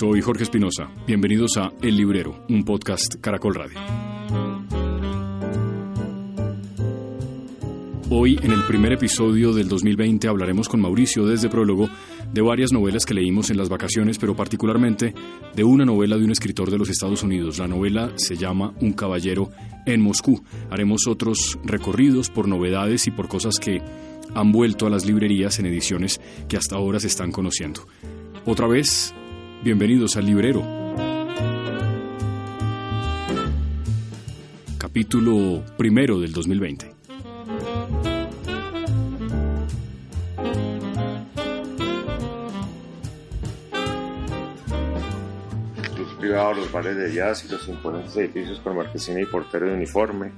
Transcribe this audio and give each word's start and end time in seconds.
soy 0.00 0.22
Jorge 0.22 0.44
Espinosa. 0.44 0.90
Bienvenidos 1.06 1.58
a 1.58 1.74
El 1.82 1.98
Librero, 1.98 2.46
un 2.48 2.64
podcast 2.64 3.16
Caracol 3.20 3.54
Radio. 3.54 3.78
Hoy, 8.08 8.38
en 8.42 8.50
el 8.50 8.64
primer 8.64 8.94
episodio 8.94 9.52
del 9.52 9.68
2020, 9.68 10.26
hablaremos 10.26 10.70
con 10.70 10.80
Mauricio 10.80 11.26
desde 11.26 11.50
Prólogo 11.50 11.90
de 12.32 12.40
varias 12.40 12.72
novelas 12.72 13.04
que 13.04 13.12
leímos 13.12 13.50
en 13.50 13.58
las 13.58 13.68
vacaciones, 13.68 14.16
pero 14.16 14.34
particularmente 14.34 15.12
de 15.54 15.64
una 15.64 15.84
novela 15.84 16.16
de 16.16 16.24
un 16.24 16.32
escritor 16.32 16.70
de 16.70 16.78
los 16.78 16.88
Estados 16.88 17.22
Unidos. 17.22 17.58
La 17.58 17.68
novela 17.68 18.10
se 18.16 18.36
llama 18.36 18.72
Un 18.80 18.94
caballero 18.94 19.50
en 19.84 20.00
Moscú. 20.00 20.42
Haremos 20.70 21.06
otros 21.08 21.58
recorridos 21.62 22.30
por 22.30 22.48
novedades 22.48 23.06
y 23.06 23.10
por 23.10 23.28
cosas 23.28 23.58
que 23.58 23.82
han 24.34 24.50
vuelto 24.50 24.86
a 24.86 24.90
las 24.90 25.04
librerías 25.04 25.58
en 25.58 25.66
ediciones 25.66 26.22
que 26.48 26.56
hasta 26.56 26.76
ahora 26.76 27.00
se 27.00 27.08
están 27.08 27.32
conociendo. 27.32 27.82
Otra 28.46 28.66
vez, 28.66 29.14
bienvenidos 29.62 30.16
al 30.16 30.26
librero. 30.26 30.62
Capítulo 34.78 35.62
primero 35.76 36.18
del 36.18 36.32
2020. 36.32 36.94
Los 45.98 46.56
los 46.56 46.72
bares 46.72 46.96
de 46.96 47.12
jazz 47.12 47.44
y 47.44 47.52
los 47.52 47.68
imponentes 47.68 48.16
edificios 48.16 48.60
con 48.60 48.76
marquesina 48.76 49.20
y 49.20 49.26
portero 49.26 49.66
de 49.66 49.74
uniforme. 49.74 50.32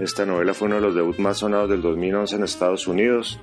Esta 0.00 0.26
novela 0.26 0.54
fue 0.54 0.66
uno 0.66 0.76
de 0.76 0.82
los 0.82 0.94
debuts 0.94 1.18
más 1.18 1.38
sonados 1.38 1.70
del 1.70 1.82
2011 1.82 2.36
en 2.36 2.44
Estados 2.44 2.88
Unidos 2.88 3.38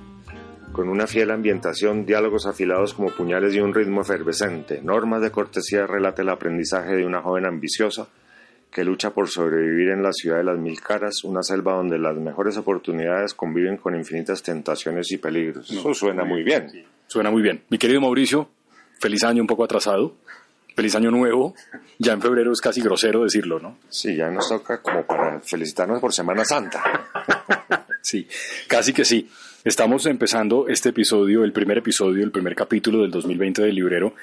con 0.76 0.90
una 0.90 1.06
fiel 1.06 1.30
ambientación, 1.30 2.04
diálogos 2.04 2.44
afilados 2.44 2.92
como 2.92 3.08
puñales 3.08 3.54
y 3.54 3.60
un 3.60 3.72
ritmo 3.72 4.02
efervescente. 4.02 4.82
Normas 4.82 5.22
de 5.22 5.30
cortesía 5.30 5.86
relata 5.86 6.20
el 6.20 6.28
aprendizaje 6.28 6.94
de 6.94 7.06
una 7.06 7.22
joven 7.22 7.46
ambiciosa 7.46 8.08
que 8.70 8.84
lucha 8.84 9.08
por 9.08 9.26
sobrevivir 9.30 9.88
en 9.88 10.02
la 10.02 10.12
ciudad 10.12 10.36
de 10.36 10.44
las 10.44 10.58
mil 10.58 10.78
caras, 10.82 11.24
una 11.24 11.42
selva 11.42 11.72
donde 11.72 11.98
las 11.98 12.14
mejores 12.16 12.58
oportunidades 12.58 13.32
conviven 13.32 13.78
con 13.78 13.96
infinitas 13.96 14.42
tentaciones 14.42 15.10
y 15.12 15.16
peligros. 15.16 15.70
Eso 15.70 15.94
suena 15.94 16.24
muy 16.24 16.42
bien. 16.42 16.70
Suena 17.06 17.30
muy 17.30 17.40
bien. 17.40 17.62
Mi 17.70 17.78
querido 17.78 18.02
Mauricio, 18.02 18.50
feliz 19.00 19.24
año 19.24 19.40
un 19.40 19.46
poco 19.46 19.64
atrasado. 19.64 20.16
Feliz 20.74 20.94
año 20.94 21.10
nuevo. 21.10 21.54
Ya 21.98 22.12
en 22.12 22.20
febrero 22.20 22.52
es 22.52 22.60
casi 22.60 22.82
grosero 22.82 23.22
decirlo, 23.22 23.58
¿no? 23.58 23.78
Sí, 23.88 24.14
ya 24.14 24.30
nos 24.30 24.46
toca 24.46 24.82
como 24.82 25.06
para 25.06 25.40
felicitarnos 25.40 26.00
por 26.02 26.12
Semana 26.12 26.44
Santa. 26.44 26.82
sí, 28.06 28.28
casi 28.68 28.92
que 28.92 29.04
sí. 29.04 29.28
Estamos 29.64 30.06
empezando 30.06 30.68
este 30.68 30.90
episodio, 30.90 31.42
el 31.42 31.52
primer 31.52 31.78
episodio, 31.78 32.22
el 32.22 32.30
primer 32.30 32.54
capítulo 32.54 33.02
del 33.02 33.10
2020 33.10 33.62
del 33.62 33.74
Librero, 33.74 34.14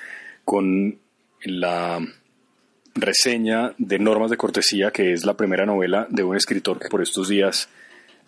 con 0.45 0.98
la 1.44 2.00
reseña 2.95 3.73
de 3.78 4.00
Normas 4.00 4.31
de 4.31 4.38
Cortesía, 4.38 4.92
que 4.92 5.12
es 5.12 5.25
la 5.25 5.36
primera 5.36 5.66
novela 5.66 6.08
de 6.09 6.23
un 6.23 6.38
escritor 6.38 6.80
que 6.80 6.88
por 6.88 7.02
estos 7.02 7.28
días 7.28 7.67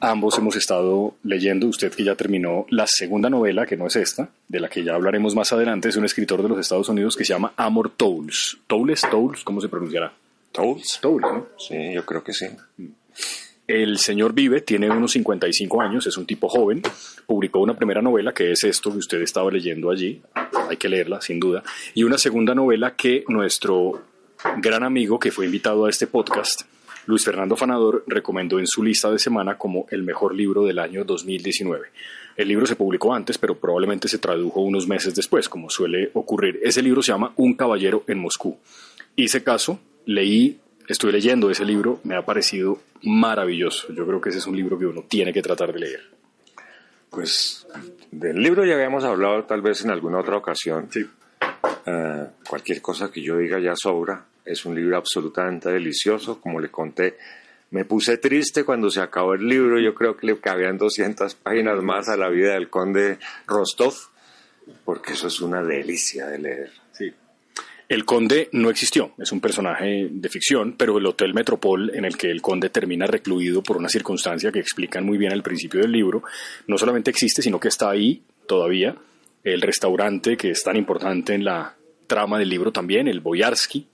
ambos 0.02 0.38
hemos 0.38 0.58
estado 0.58 1.16
leyendo. 1.23 1.67
Usted 1.67 1.94
que 1.94 2.03
ya 2.03 2.16
terminó 2.16 2.66
la 2.69 2.86
segunda 2.86 3.30
novela, 3.30 3.66
que 3.66 3.78
no 3.78 3.88
es 3.88 3.95
esta, 3.95 4.28
de 4.50 4.59
la 4.59 4.67
que 4.67 4.84
ya 4.84 4.95
hablaremos 4.95 5.36
más 5.36 5.53
adelante, 5.53 5.88
es 5.88 5.95
un 5.95 6.03
escritor 6.03 6.44
de 6.44 6.50
los 6.50 6.59
Estados 6.59 6.90
Unidos 6.90 7.16
que 7.16 7.23
se 7.23 7.31
llama 7.31 7.53
Amor 7.56 7.92
Towles. 7.95 8.58
¿Towles? 8.67 9.02
¿Towles? 9.09 9.44
¿Cómo 9.45 9.62
se 9.62 9.69
pronunciará? 9.69 10.12
Towles. 10.52 11.00
Towles, 11.02 11.31
¿no? 11.31 11.47
Sí, 11.58 11.94
yo 11.94 12.06
creo 12.06 12.25
que 12.25 12.34
sí. 12.34 12.47
El 13.67 13.97
señor 13.97 14.33
vive, 14.33 14.61
tiene 14.61 14.91
unos 14.91 15.13
55 15.13 15.81
años, 15.81 16.05
es 16.05 16.17
un 16.17 16.27
tipo 16.27 16.47
joven, 16.47 16.83
publicó 17.25 17.59
una 17.59 17.75
primera 17.75 17.99
novela 17.99 18.31
que 18.31 18.52
es 18.52 18.63
esto 18.63 18.91
que 18.91 18.99
usted 18.99 19.22
estaba 19.22 19.49
leyendo 19.49 19.89
allí, 19.89 20.22
hay 20.69 20.77
que 20.77 20.88
leerla 20.88 21.19
sin 21.19 21.39
duda, 21.39 21.63
y 21.95 22.03
una 22.03 22.19
segunda 22.19 22.53
novela 22.53 22.95
que 22.95 23.23
nuestro 23.27 24.03
gran 24.57 24.83
amigo 24.83 25.19
que 25.19 25.31
fue 25.31 25.45
invitado 25.45 25.85
a 25.85 25.90
este 25.90 26.06
podcast, 26.06 26.62
Luis 27.07 27.25
Fernando 27.25 27.56
Fanador, 27.56 28.03
recomendó 28.06 28.59
en 28.59 28.67
su 28.67 28.84
lista 28.84 29.09
de 29.09 29.17
semana 29.17 29.57
como 29.57 29.88
el 29.90 30.03
mejor 30.03 30.35
libro 30.35 30.63
del 30.63 30.78
año 30.78 31.03
2019. 31.03 31.88
El 32.35 32.47
libro 32.47 32.67
se 32.67 32.75
publicó 32.75 33.16
antes, 33.16 33.38
pero 33.38 33.57
probablemente 33.57 34.07
se 34.07 34.17
tradujo 34.17 34.61
unos 34.61 34.88
meses 34.88 35.16
después, 35.16 35.47
como 35.47 35.69
suele 35.69 36.11
ocurrir. 36.13 36.59
Ese 36.63 36.81
libro 36.81 37.01
se 37.01 37.11
llama 37.11 37.34
Un 37.38 37.53
caballero 37.53 38.03
en 38.07 38.19
Moscú. 38.19 38.57
Hice 39.16 39.44
caso, 39.44 39.79
leí 40.06 40.59
estoy 40.94 41.12
leyendo 41.12 41.50
ese 41.50 41.66
libro, 41.66 42.00
me 42.03 42.16
ha 42.16 42.23
parecido 42.23 42.79
maravilloso. 43.03 43.91
Yo 43.94 44.06
creo 44.06 44.22
que 44.22 44.29
ese 44.29 44.40
es 44.40 44.47
un 44.47 44.56
libro 44.56 44.78
que 44.78 44.85
uno 44.85 45.03
tiene 45.07 45.34
que 45.34 45.41
tratar 45.41 45.73
de 45.73 45.79
leer. 45.79 46.01
Pues 47.09 47.68
del 48.12 48.41
libro 48.41 48.66
ya 48.66 48.75
habíamos 48.75 49.03
hablado 49.03 49.44
tal 49.46 49.62
vez 49.62 49.84
en 49.84 49.91
alguna 49.91 50.19
otra 50.19 50.38
ocasión. 50.38 50.88
Sí. 50.91 51.06
Eh, 51.85 52.25
cualquier 52.47 52.81
cosa 52.81 53.12
que 53.12 53.22
yo 53.22 53.38
diga 53.38 53.59
ya 53.59 53.73
sobra. 53.75 54.25
Es 54.44 54.66
un 54.66 54.75
libro 54.75 54.97
absolutamente 54.97 55.69
delicioso, 55.69 56.40
como 56.40 56.59
le 56.59 56.69
conté. 56.69 57.17
Me 57.72 57.85
puse 57.85 58.17
triste 58.17 58.63
cuando 58.63 58.90
se 58.90 59.02
acabó 59.02 59.34
el 59.34 59.47
libro. 59.47 59.79
Yo 59.79 59.96
creo 59.96 60.16
que 60.16 60.28
le 60.28 60.40
cabían 60.40 60.78
200 60.78 61.35
páginas 61.35 61.81
más 61.81 62.09
a 62.09 62.17
la 62.17 62.29
vida 62.29 62.53
del 62.53 62.69
conde 62.69 63.17
Rostov, 63.47 63.96
porque 64.84 65.13
eso 65.13 65.28
es 65.28 65.41
una 65.41 65.63
delicia 65.63 66.28
de 66.28 66.40
leer. 66.40 66.84
El 67.88 68.03
conde 68.03 68.50
no 68.51 68.72
existió, 68.72 69.12
es 69.19 69.31
un 69.31 69.40
personaje 69.40 70.07
de 70.09 70.29
ficción, 70.29 70.73
pero 70.75 70.97
el 70.97 71.06
Hotel 71.06 71.35
Metropol 71.35 71.91
en 71.94 72.06
el 72.06 72.18
que 72.18 72.31
el 72.31 72.41
conde 72.41 72.69
termina 72.69 73.06
recluido 73.06 73.62
por 73.62 73.78
una 73.78 73.90
circunstancia 73.90 74.51
que 74.51 74.59
explican 74.59 75.06
muy 75.06 75.19
bien 75.19 75.31
al 75.31 75.44
principio 75.44 75.81
del 75.81 75.91
libro, 75.91 76.23
no 76.68 76.79
solamente 76.79 77.12
existe, 77.12 77.44
sino 77.44 77.59
que 77.59 77.68
está 77.68 77.91
ahí 77.91 78.23
todavía. 78.47 78.96
El 79.44 79.62
restaurante 79.62 80.35
que 80.35 80.50
es 80.50 80.63
tan 80.63 80.78
importante 80.78 81.35
en 81.35 81.46
la 81.46 81.75
trama 82.07 82.40
del 82.40 82.50
libro 82.50 82.72
también, 82.72 83.07
el 83.07 83.19
Boyarsky, 83.19 83.88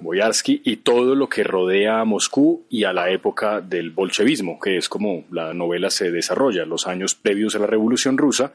Boyarsky, 0.00 0.60
y 0.64 0.76
todo 0.76 1.14
lo 1.14 1.28
que 1.28 1.42
rodea 1.42 2.00
a 2.00 2.04
Moscú 2.04 2.66
y 2.68 2.84
a 2.84 2.92
la 2.92 3.10
época 3.10 3.60
del 3.60 3.90
bolchevismo, 3.90 4.60
que 4.60 4.76
es 4.76 4.88
como 4.88 5.24
la 5.30 5.54
novela 5.54 5.90
se 5.90 6.10
desarrolla, 6.10 6.64
los 6.64 6.86
años 6.86 7.14
previos 7.14 7.54
a 7.54 7.58
la 7.58 7.66
Revolución 7.66 8.18
Rusa 8.18 8.52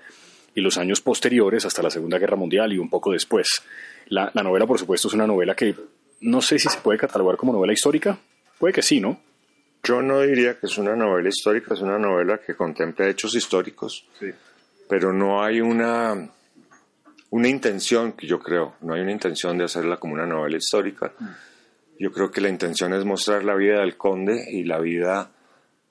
y 0.53 0.61
los 0.61 0.77
años 0.77 1.01
posteriores 1.01 1.65
hasta 1.65 1.83
la 1.83 1.89
Segunda 1.89 2.17
Guerra 2.17 2.37
Mundial 2.37 2.71
y 2.73 2.77
un 2.77 2.89
poco 2.89 3.11
después. 3.11 3.47
La, 4.07 4.31
novela, 4.43 4.65
por 4.67 4.79
supuesto, 4.79 5.07
es 5.07 5.13
una 5.13 5.27
novela 5.27 5.55
que 5.55 5.75
no 6.21 6.41
sé 6.41 6.59
si 6.59 6.69
se 6.69 6.79
puede 6.79 6.99
catalogar 6.99 7.37
como 7.37 7.53
novela 7.53 7.73
histórica. 7.73 8.17
Puede 8.59 8.73
que 8.73 8.81
sí, 8.81 8.99
¿no? 8.99 9.19
Yo 9.83 10.01
no 10.01 10.21
diría 10.21 10.59
que 10.59 10.65
es 10.65 10.77
una 10.77 10.95
novela 10.95 11.29
histórica, 11.29 11.73
es 11.73 11.81
una 11.81 11.99
novela 11.99 12.39
que 12.39 12.55
contempla 12.55 13.07
hechos 13.07 13.35
históricos, 13.35 14.07
sí. 14.19 14.27
pero 14.89 15.13
no 15.13 15.43
hay 15.43 15.61
una, 15.61 16.29
una 17.29 17.47
intención, 17.47 18.13
que 18.13 18.25
yo 18.25 18.39
creo, 18.39 18.75
no 18.81 18.93
hay 18.93 19.01
una 19.01 19.11
intención 19.11 19.57
de 19.57 19.65
hacerla 19.65 19.97
como 19.97 20.13
una 20.13 20.25
novela 20.25 20.57
histórica. 20.57 21.11
Mm. 21.19 21.25
Yo 21.99 22.11
creo 22.11 22.31
que 22.31 22.41
la 22.41 22.49
intención 22.49 22.93
es 22.93 23.05
mostrar 23.05 23.43
la 23.43 23.55
vida 23.55 23.81
del 23.81 23.95
conde 23.95 24.45
y 24.51 24.63
la 24.63 24.79
vida 24.79 25.29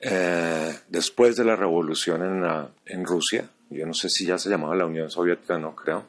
eh, 0.00 0.74
después 0.88 1.36
de 1.36 1.44
la 1.44 1.56
revolución 1.56 2.22
en, 2.22 2.42
la, 2.42 2.68
en 2.84 3.04
Rusia. 3.04 3.48
Yo 3.70 3.86
no 3.86 3.94
sé 3.94 4.08
si 4.10 4.26
ya 4.26 4.38
se 4.38 4.50
llamaba 4.50 4.76
la 4.76 4.86
Unión 4.86 5.10
Soviética, 5.10 5.58
no 5.58 5.74
creo. 5.74 6.04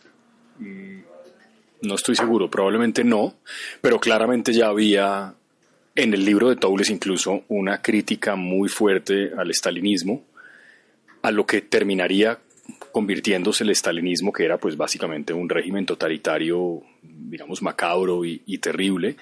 No 1.81 1.95
estoy 1.95 2.15
seguro, 2.15 2.49
probablemente 2.49 3.03
no, 3.03 3.35
pero 3.81 3.99
claramente 3.99 4.53
ya 4.53 4.67
había 4.67 5.35
en 5.95 6.13
el 6.13 6.25
libro 6.25 6.49
de 6.49 6.55
Toules 6.55 6.89
incluso 6.89 7.43
una 7.47 7.81
crítica 7.81 8.35
muy 8.35 8.69
fuerte 8.69 9.31
al 9.37 9.49
estalinismo, 9.49 10.23
a 11.21 11.31
lo 11.31 11.45
que 11.45 11.61
terminaría 11.61 12.39
convirtiéndose 12.91 13.63
el 13.63 13.69
estalinismo, 13.69 14.33
que 14.33 14.45
era 14.45 14.57
pues 14.57 14.77
básicamente 14.77 15.33
un 15.33 15.49
régimen 15.49 15.85
totalitario, 15.85 16.81
digamos, 17.01 17.61
macabro 17.61 18.25
y, 18.25 18.41
y 18.45 18.57
terrible, 18.57 19.15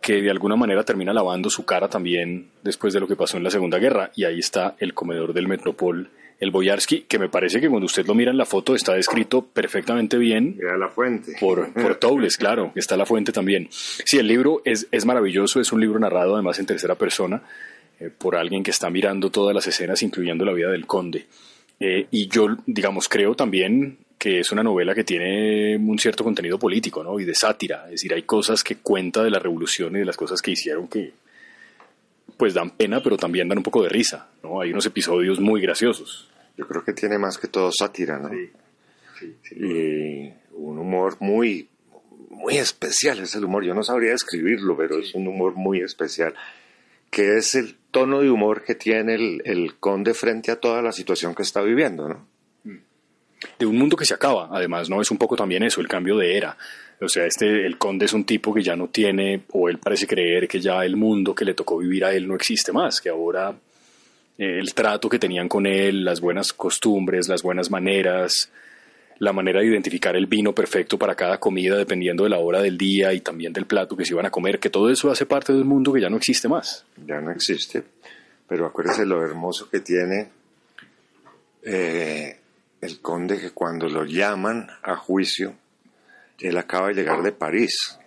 que 0.00 0.20
de 0.20 0.30
alguna 0.30 0.56
manera 0.56 0.84
termina 0.84 1.12
lavando 1.12 1.48
su 1.48 1.64
cara 1.64 1.88
también 1.88 2.50
después 2.62 2.92
de 2.92 3.00
lo 3.00 3.06
que 3.06 3.16
pasó 3.16 3.36
en 3.36 3.44
la 3.44 3.50
Segunda 3.50 3.78
Guerra. 3.78 4.10
Y 4.16 4.24
ahí 4.24 4.40
está 4.40 4.74
el 4.78 4.94
comedor 4.94 5.32
del 5.32 5.48
Metropol 5.48 6.10
el 6.42 6.50
Boyarsky, 6.50 7.02
que 7.02 7.20
me 7.20 7.28
parece 7.28 7.60
que 7.60 7.68
cuando 7.68 7.86
usted 7.86 8.04
lo 8.04 8.16
mira 8.16 8.32
en 8.32 8.36
la 8.36 8.44
foto 8.44 8.74
está 8.74 8.94
descrito 8.94 9.46
perfectamente 9.46 10.18
bien. 10.18 10.56
Mira 10.58 10.76
la 10.76 10.88
fuente. 10.88 11.36
Por, 11.38 11.72
por 11.80 11.94
Towles, 11.94 12.36
claro, 12.36 12.72
está 12.74 12.96
la 12.96 13.06
fuente 13.06 13.30
también. 13.30 13.68
Sí, 13.70 14.18
el 14.18 14.26
libro 14.26 14.60
es, 14.64 14.88
es 14.90 15.06
maravilloso, 15.06 15.60
es 15.60 15.70
un 15.70 15.80
libro 15.80 16.00
narrado 16.00 16.34
además 16.34 16.58
en 16.58 16.66
tercera 16.66 16.96
persona 16.96 17.44
eh, 18.00 18.10
por 18.10 18.34
alguien 18.34 18.64
que 18.64 18.72
está 18.72 18.90
mirando 18.90 19.30
todas 19.30 19.54
las 19.54 19.68
escenas, 19.68 20.02
incluyendo 20.02 20.44
la 20.44 20.52
vida 20.52 20.68
del 20.72 20.84
conde. 20.84 21.26
Eh, 21.78 22.08
y 22.10 22.26
yo, 22.26 22.48
digamos, 22.66 23.08
creo 23.08 23.36
también 23.36 23.98
que 24.18 24.40
es 24.40 24.50
una 24.50 24.64
novela 24.64 24.96
que 24.96 25.04
tiene 25.04 25.76
un 25.76 25.96
cierto 26.00 26.24
contenido 26.24 26.58
político, 26.58 27.04
¿no? 27.04 27.20
Y 27.20 27.24
de 27.24 27.36
sátira. 27.36 27.84
Es 27.84 27.92
decir, 27.92 28.14
hay 28.14 28.22
cosas 28.22 28.64
que 28.64 28.78
cuenta 28.78 29.22
de 29.22 29.30
la 29.30 29.38
revolución 29.38 29.94
y 29.94 30.00
de 30.00 30.06
las 30.06 30.16
cosas 30.16 30.42
que 30.42 30.50
hicieron 30.50 30.88
que, 30.88 31.12
pues 32.36 32.52
dan 32.52 32.70
pena, 32.70 33.00
pero 33.00 33.16
también 33.16 33.48
dan 33.48 33.58
un 33.58 33.64
poco 33.64 33.84
de 33.84 33.88
risa, 33.88 34.28
¿no? 34.42 34.60
Hay 34.60 34.72
unos 34.72 34.86
episodios 34.86 35.38
muy 35.38 35.60
graciosos. 35.60 36.31
Yo 36.56 36.66
creo 36.66 36.84
que 36.84 36.92
tiene 36.92 37.18
más 37.18 37.38
que 37.38 37.48
todo 37.48 37.70
sátira, 37.72 38.18
¿no? 38.18 38.28
Sí, 38.28 38.50
sí, 39.18 39.36
sí. 39.42 39.54
Y 39.58 40.34
un 40.52 40.78
humor 40.78 41.16
muy, 41.20 41.68
muy 42.30 42.58
especial 42.58 43.20
es 43.20 43.34
el 43.34 43.44
humor. 43.44 43.64
Yo 43.64 43.74
no 43.74 43.82
sabría 43.82 44.10
describirlo, 44.10 44.76
pero 44.76 44.98
es 44.98 45.14
un 45.14 45.26
humor 45.28 45.54
muy 45.54 45.80
especial, 45.80 46.34
que 47.10 47.36
es 47.36 47.54
el 47.54 47.76
tono 47.90 48.20
de 48.20 48.30
humor 48.30 48.64
que 48.64 48.74
tiene 48.74 49.14
el, 49.14 49.42
el, 49.44 49.74
conde 49.76 50.14
frente 50.14 50.50
a 50.50 50.56
toda 50.56 50.82
la 50.82 50.92
situación 50.92 51.34
que 51.34 51.42
está 51.42 51.62
viviendo, 51.62 52.08
¿no? 52.08 52.26
Mm. 52.64 52.78
de 53.58 53.66
un 53.66 53.76
mundo 53.76 53.96
que 53.96 54.04
se 54.04 54.14
acaba. 54.14 54.48
Además, 54.50 54.88
no 54.88 55.00
es 55.00 55.10
un 55.10 55.18
poco 55.18 55.36
también 55.36 55.62
eso, 55.62 55.80
el 55.80 55.88
cambio 55.88 56.16
de 56.16 56.36
era. 56.36 56.56
O 57.00 57.08
sea, 57.08 57.26
este, 57.26 57.66
el 57.66 57.78
conde 57.78 58.06
es 58.06 58.12
un 58.12 58.24
tipo 58.24 58.54
que 58.54 58.62
ya 58.62 58.76
no 58.76 58.88
tiene, 58.88 59.42
o 59.52 59.68
él 59.68 59.78
parece 59.78 60.06
creer 60.06 60.46
que 60.46 60.60
ya 60.60 60.84
el 60.84 60.96
mundo 60.96 61.34
que 61.34 61.44
le 61.44 61.54
tocó 61.54 61.78
vivir 61.78 62.04
a 62.04 62.14
él 62.14 62.28
no 62.28 62.36
existe 62.36 62.72
más, 62.72 63.00
que 63.00 63.08
ahora 63.08 63.54
el 64.38 64.74
trato 64.74 65.08
que 65.08 65.18
tenían 65.18 65.48
con 65.48 65.66
él, 65.66 66.04
las 66.04 66.20
buenas 66.20 66.52
costumbres, 66.52 67.28
las 67.28 67.42
buenas 67.42 67.70
maneras, 67.70 68.50
la 69.18 69.32
manera 69.32 69.60
de 69.60 69.66
identificar 69.66 70.16
el 70.16 70.26
vino 70.26 70.52
perfecto 70.52 70.98
para 70.98 71.14
cada 71.14 71.38
comida 71.38 71.76
dependiendo 71.76 72.24
de 72.24 72.30
la 72.30 72.38
hora 72.38 72.60
del 72.60 72.76
día 72.76 73.12
y 73.12 73.20
también 73.20 73.52
del 73.52 73.66
plato 73.66 73.96
que 73.96 74.04
se 74.04 74.14
iban 74.14 74.26
a 74.26 74.30
comer, 74.30 74.58
que 74.58 74.70
todo 74.70 74.90
eso 74.90 75.10
hace 75.10 75.26
parte 75.26 75.52
del 75.52 75.64
mundo 75.64 75.92
que 75.92 76.00
ya 76.00 76.10
no 76.10 76.16
existe 76.16 76.48
más. 76.48 76.84
Ya 77.06 77.20
no 77.20 77.30
existe, 77.30 77.84
pero 78.48 78.66
acuérdese 78.66 79.06
lo 79.06 79.24
hermoso 79.24 79.68
que 79.70 79.80
tiene 79.80 80.30
eh, 81.62 82.36
el 82.80 83.00
conde 83.00 83.38
que 83.38 83.50
cuando 83.50 83.88
lo 83.88 84.04
llaman 84.04 84.68
a 84.82 84.96
juicio, 84.96 85.54
él 86.40 86.56
acaba 86.56 86.88
de 86.88 86.94
llegar 86.94 87.22
de 87.22 87.32
París. 87.32 87.98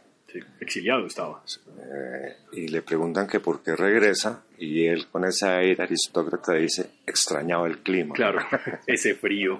exiliado 0.59 1.07
estaba. 1.07 1.41
Eh, 1.79 2.35
y 2.51 2.67
le 2.67 2.81
preguntan 2.81 3.27
que 3.27 3.39
por 3.39 3.63
qué 3.63 3.75
regresa 3.75 4.43
y 4.59 4.85
él 4.85 5.07
con 5.07 5.25
esa 5.25 5.57
aire 5.57 5.83
aristócrata 5.83 6.53
dice, 6.53 6.89
extrañaba 7.05 7.67
el 7.67 7.79
clima. 7.79 8.13
Claro, 8.13 8.39
ese 8.87 9.15
frío. 9.15 9.57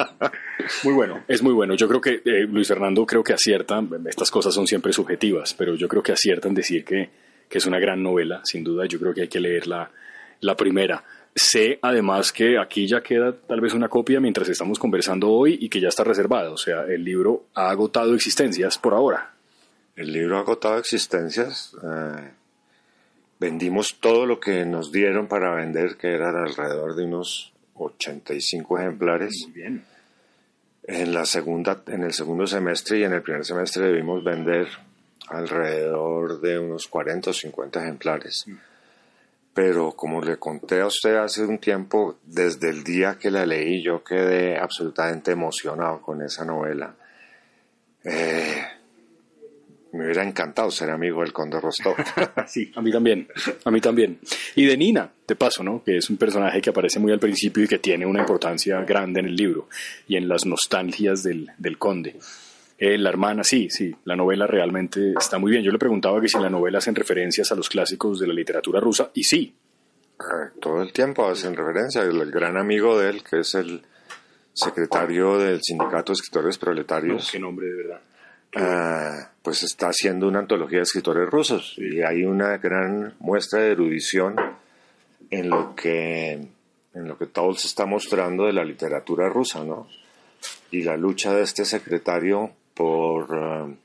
muy 0.84 0.94
bueno, 0.94 1.24
es 1.28 1.42
muy 1.42 1.52
bueno. 1.52 1.74
Yo 1.74 1.88
creo 1.88 2.00
que 2.00 2.20
eh, 2.24 2.46
Luis 2.50 2.68
Fernando 2.68 3.04
creo 3.06 3.22
que 3.22 3.32
acierta, 3.32 3.82
estas 4.06 4.30
cosas 4.30 4.54
son 4.54 4.66
siempre 4.66 4.92
subjetivas, 4.92 5.54
pero 5.54 5.74
yo 5.74 5.88
creo 5.88 6.02
que 6.02 6.12
acierta 6.12 6.48
en 6.48 6.54
decir 6.54 6.84
que, 6.84 7.10
que 7.48 7.58
es 7.58 7.66
una 7.66 7.78
gran 7.78 8.02
novela, 8.02 8.40
sin 8.44 8.64
duda. 8.64 8.86
Yo 8.86 8.98
creo 8.98 9.14
que 9.14 9.22
hay 9.22 9.28
que 9.28 9.40
leer 9.40 9.66
la, 9.66 9.90
la 10.40 10.56
primera. 10.56 11.04
Sé 11.34 11.78
además 11.82 12.32
que 12.32 12.58
aquí 12.58 12.86
ya 12.86 13.00
queda 13.00 13.32
tal 13.32 13.60
vez 13.60 13.72
una 13.72 13.88
copia 13.88 14.18
mientras 14.18 14.48
estamos 14.48 14.78
conversando 14.78 15.30
hoy 15.30 15.56
y 15.60 15.68
que 15.68 15.80
ya 15.80 15.88
está 15.88 16.02
reservada. 16.02 16.50
O 16.50 16.56
sea, 16.56 16.82
el 16.82 17.04
libro 17.04 17.46
ha 17.54 17.70
agotado 17.70 18.14
existencias 18.14 18.78
por 18.78 18.94
ahora. 18.94 19.34
El 19.94 20.12
libro 20.12 20.36
ha 20.36 20.40
agotado 20.40 20.78
existencias. 20.78 21.74
Eh, 21.82 22.30
vendimos 23.38 23.98
todo 24.00 24.26
lo 24.26 24.40
que 24.40 24.64
nos 24.64 24.92
dieron 24.92 25.26
para 25.26 25.54
vender, 25.54 25.96
que 25.96 26.08
eran 26.08 26.36
alrededor 26.36 26.94
de 26.94 27.04
unos 27.04 27.52
85 27.74 28.78
ejemplares. 28.78 29.44
Muy 29.44 29.52
bien. 29.52 29.84
En, 30.84 31.12
la 31.12 31.26
segunda, 31.26 31.82
en 31.86 32.02
el 32.02 32.12
segundo 32.12 32.46
semestre 32.46 32.98
y 32.98 33.04
en 33.04 33.12
el 33.12 33.22
primer 33.22 33.44
semestre 33.44 33.86
debimos 33.86 34.24
vender 34.24 34.68
alrededor 35.28 36.40
de 36.40 36.58
unos 36.58 36.86
40 36.88 37.30
o 37.30 37.32
50 37.32 37.82
ejemplares. 37.82 38.44
Mm 38.46 38.56
pero 39.58 39.90
como 39.90 40.22
le 40.22 40.36
conté 40.36 40.80
a 40.82 40.86
usted 40.86 41.16
hace 41.16 41.44
un 41.44 41.58
tiempo, 41.58 42.20
desde 42.22 42.70
el 42.70 42.84
día 42.84 43.18
que 43.18 43.28
la 43.28 43.44
leí 43.44 43.82
yo 43.82 44.04
quedé 44.04 44.56
absolutamente 44.56 45.32
emocionado 45.32 46.00
con 46.00 46.22
esa 46.22 46.44
novela. 46.44 46.94
Eh, 48.04 48.62
me 49.98 50.04
hubiera 50.04 50.22
encantado 50.22 50.70
ser 50.70 50.90
amigo 50.90 51.22
del 51.22 51.32
Conde 51.32 51.60
Rostov. 51.60 51.96
sí, 52.46 52.70
a 52.76 52.80
mí 52.80 52.92
también, 52.92 53.28
a 53.64 53.70
mí 53.70 53.80
también. 53.80 54.20
Y 54.54 54.64
de 54.64 54.76
Nina, 54.76 55.10
de 55.26 55.34
paso, 55.34 55.64
¿no? 55.64 55.82
Que 55.82 55.96
es 55.96 56.08
un 56.08 56.16
personaje 56.16 56.60
que 56.60 56.70
aparece 56.70 57.00
muy 57.00 57.12
al 57.12 57.18
principio 57.18 57.64
y 57.64 57.68
que 57.68 57.80
tiene 57.80 58.06
una 58.06 58.20
importancia 58.20 58.80
grande 58.82 59.20
en 59.20 59.26
el 59.26 59.34
libro 59.34 59.68
y 60.06 60.16
en 60.16 60.28
las 60.28 60.46
nostalgias 60.46 61.24
del, 61.24 61.50
del 61.58 61.78
Conde. 61.78 62.16
Eh, 62.78 62.96
la 62.96 63.08
hermana, 63.08 63.42
sí, 63.42 63.68
sí, 63.70 63.92
la 64.04 64.14
novela 64.14 64.46
realmente 64.46 65.14
está 65.18 65.38
muy 65.38 65.50
bien. 65.50 65.64
Yo 65.64 65.72
le 65.72 65.78
preguntaba 65.78 66.20
que 66.20 66.28
si 66.28 66.38
la 66.38 66.48
novela 66.48 66.78
hacen 66.78 66.94
referencias 66.94 67.50
a 67.50 67.56
los 67.56 67.68
clásicos 67.68 68.20
de 68.20 68.28
la 68.28 68.34
literatura 68.34 68.78
rusa, 68.78 69.10
y 69.14 69.24
sí. 69.24 69.52
Ah, 70.20 70.50
todo 70.60 70.82
el 70.82 70.92
tiempo 70.92 71.28
hacen 71.28 71.56
referencia. 71.56 72.02
El, 72.02 72.30
gran 72.30 72.56
amigo 72.56 72.96
de 72.96 73.10
él, 73.10 73.24
que 73.24 73.40
es 73.40 73.56
el 73.56 73.82
secretario 74.52 75.38
del 75.38 75.60
Sindicato 75.60 76.12
de 76.12 76.14
Escritores 76.14 76.56
Proletarios. 76.56 77.28
qué 77.32 77.40
nombre 77.40 77.66
de 77.66 77.74
verdad. 77.74 78.00
Ah, 78.56 79.30
pues 79.42 79.62
está 79.62 79.88
haciendo 79.88 80.26
una 80.26 80.40
antología 80.40 80.78
de 80.78 80.84
escritores 80.84 81.28
rusos 81.28 81.74
y 81.76 82.02
hay 82.02 82.24
una 82.24 82.56
gran 82.58 83.14
muestra 83.18 83.60
de 83.60 83.72
erudición 83.72 84.36
en 85.30 85.50
lo 85.50 85.74
que 85.74 86.48
en 86.94 87.06
lo 87.06 87.16
que 87.16 87.26
se 87.56 87.66
está 87.66 87.86
mostrando 87.86 88.46
de 88.46 88.52
la 88.52 88.64
literatura 88.64 89.28
rusa, 89.28 89.62
¿no? 89.64 89.86
Y 90.70 90.82
la 90.82 90.96
lucha 90.96 91.32
de 91.32 91.42
este 91.42 91.64
secretario 91.64 92.50
por, 92.74 93.28
eh, 93.36 93.76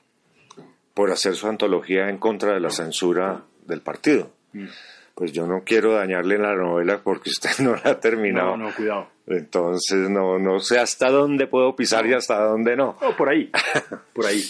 por 0.94 1.12
hacer 1.12 1.36
su 1.36 1.48
antología 1.48 2.10
en 2.10 2.18
contra 2.18 2.54
de 2.54 2.60
la 2.60 2.72
censura 2.72 3.44
del 3.66 3.82
partido. 3.82 4.32
Mm. 4.54 4.66
Pues 5.14 5.32
yo 5.32 5.46
no 5.46 5.64
quiero 5.64 5.94
dañarle 5.94 6.40
la 6.40 6.56
novela 6.56 7.02
porque 7.04 7.30
usted 7.30 7.52
no 7.60 7.76
la 7.76 7.92
ha 7.92 8.00
terminado. 8.00 8.58
No, 8.58 8.70
no, 8.70 8.76
cuidado. 8.76 9.08
Entonces 9.26 10.10
no, 10.10 10.38
no 10.38 10.60
sé 10.60 10.80
hasta 10.80 11.10
dónde 11.10 11.48
puedo 11.48 11.76
pisar 11.76 12.06
y 12.06 12.14
hasta 12.14 12.44
dónde 12.44 12.76
no. 12.76 12.98
Por 13.18 13.30
ahí, 13.30 13.50
por 14.14 14.26
ahí. 14.26 14.42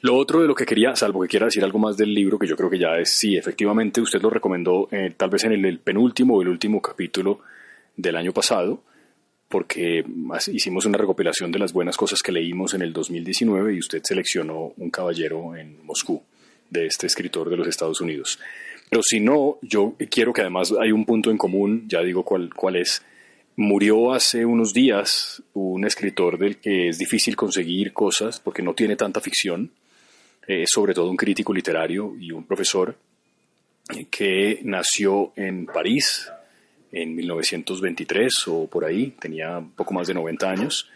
Lo 0.00 0.16
otro 0.16 0.40
de 0.40 0.48
lo 0.48 0.54
que 0.54 0.64
quería, 0.64 0.96
salvo 0.96 1.22
que 1.22 1.28
quiera 1.28 1.46
decir 1.46 1.62
algo 1.62 1.78
más 1.78 1.96
del 1.96 2.14
libro, 2.14 2.38
que 2.38 2.46
yo 2.46 2.56
creo 2.56 2.70
que 2.70 2.78
ya 2.78 2.96
es, 2.98 3.10
sí, 3.10 3.36
efectivamente 3.36 4.00
usted 4.00 4.22
lo 4.22 4.30
recomendó 4.30 4.88
eh, 4.90 5.12
tal 5.16 5.30
vez 5.30 5.44
en 5.44 5.52
el, 5.52 5.64
el 5.64 5.78
penúltimo 5.80 6.36
o 6.36 6.42
el 6.42 6.48
último 6.48 6.80
capítulo 6.80 7.40
del 7.96 8.16
año 8.16 8.32
pasado, 8.32 8.82
porque 9.48 10.02
hicimos 10.50 10.86
una 10.86 10.96
recopilación 10.96 11.52
de 11.52 11.58
las 11.58 11.74
buenas 11.74 11.98
cosas 11.98 12.20
que 12.22 12.32
leímos 12.32 12.72
en 12.72 12.80
el 12.80 12.94
2019 12.94 13.74
y 13.74 13.78
usted 13.80 14.00
seleccionó 14.02 14.72
Un 14.78 14.90
caballero 14.90 15.54
en 15.56 15.84
Moscú, 15.84 16.22
de 16.70 16.86
este 16.86 17.06
escritor 17.06 17.50
de 17.50 17.58
los 17.58 17.68
Estados 17.68 18.00
Unidos. 18.00 18.38
Pero 18.88 19.02
si 19.02 19.20
no, 19.20 19.58
yo 19.60 19.94
quiero 20.10 20.32
que 20.32 20.40
además 20.40 20.72
hay 20.80 20.90
un 20.90 21.04
punto 21.04 21.30
en 21.30 21.36
común, 21.36 21.84
ya 21.86 22.00
digo 22.00 22.24
cuál, 22.24 22.52
cuál 22.54 22.76
es. 22.76 23.02
Murió 23.62 24.12
hace 24.12 24.44
unos 24.44 24.74
días 24.74 25.40
un 25.52 25.86
escritor 25.86 26.36
del 26.36 26.56
que 26.56 26.88
es 26.88 26.98
difícil 26.98 27.36
conseguir 27.36 27.92
cosas 27.92 28.40
porque 28.40 28.60
no 28.60 28.74
tiene 28.74 28.96
tanta 28.96 29.20
ficción, 29.20 29.70
es 30.48 30.68
sobre 30.68 30.94
todo 30.94 31.08
un 31.08 31.16
crítico 31.16 31.54
literario 31.54 32.12
y 32.18 32.32
un 32.32 32.44
profesor 32.44 32.96
que 34.10 34.58
nació 34.64 35.32
en 35.36 35.66
París, 35.66 36.28
en 36.90 37.14
1923 37.14 38.32
o 38.48 38.66
por 38.66 38.84
ahí, 38.84 39.14
tenía 39.20 39.64
poco 39.76 39.94
más 39.94 40.08
de 40.08 40.14
90 40.14 40.50
años, 40.50 40.90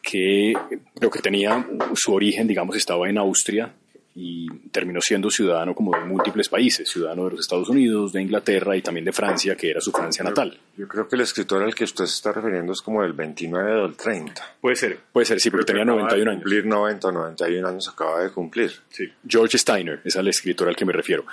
que 0.00 0.52
creo 0.94 1.10
que 1.10 1.18
tenía 1.18 1.66
su 1.96 2.14
origen, 2.14 2.46
digamos, 2.46 2.76
estaba 2.76 3.10
en 3.10 3.18
Austria 3.18 3.74
y 4.16 4.48
terminó 4.70 5.00
siendo 5.00 5.28
ciudadano 5.28 5.74
como 5.74 5.90
de 5.96 6.04
múltiples 6.04 6.48
países, 6.48 6.88
ciudadano 6.88 7.24
de 7.24 7.32
los 7.32 7.40
Estados 7.40 7.68
Unidos, 7.68 8.12
de 8.12 8.22
Inglaterra 8.22 8.76
y 8.76 8.82
también 8.82 9.04
de 9.04 9.12
Francia, 9.12 9.56
que 9.56 9.70
era 9.70 9.80
su 9.80 9.90
Francia 9.90 10.22
natal. 10.22 10.56
Yo 10.76 10.86
creo 10.86 11.08
que 11.08 11.16
el 11.16 11.22
escritor 11.22 11.62
al 11.62 11.74
que 11.74 11.82
usted 11.82 12.04
se 12.06 12.14
está 12.14 12.32
refiriendo 12.32 12.72
es 12.72 12.80
como 12.80 13.02
del 13.02 13.12
29 13.12 13.72
o 13.72 13.82
del 13.88 13.96
30. 13.96 14.56
Puede 14.60 14.76
ser, 14.76 14.98
puede 15.12 15.26
ser, 15.26 15.40
sí, 15.40 15.50
porque 15.50 15.66
tenía 15.66 15.84
91 15.84 16.30
años. 16.30 16.42
Cumplir 16.42 16.66
90 16.66 17.08
o 17.08 17.12
91 17.12 17.68
años 17.68 17.88
acaba 17.88 18.22
de 18.22 18.30
cumplir. 18.30 18.70
Sí, 18.88 19.04
George 19.26 19.58
Steiner 19.58 20.00
es 20.04 20.14
el 20.14 20.28
escritor 20.28 20.68
al 20.68 20.76
que 20.76 20.84
me 20.84 20.92
refiero. 20.92 21.24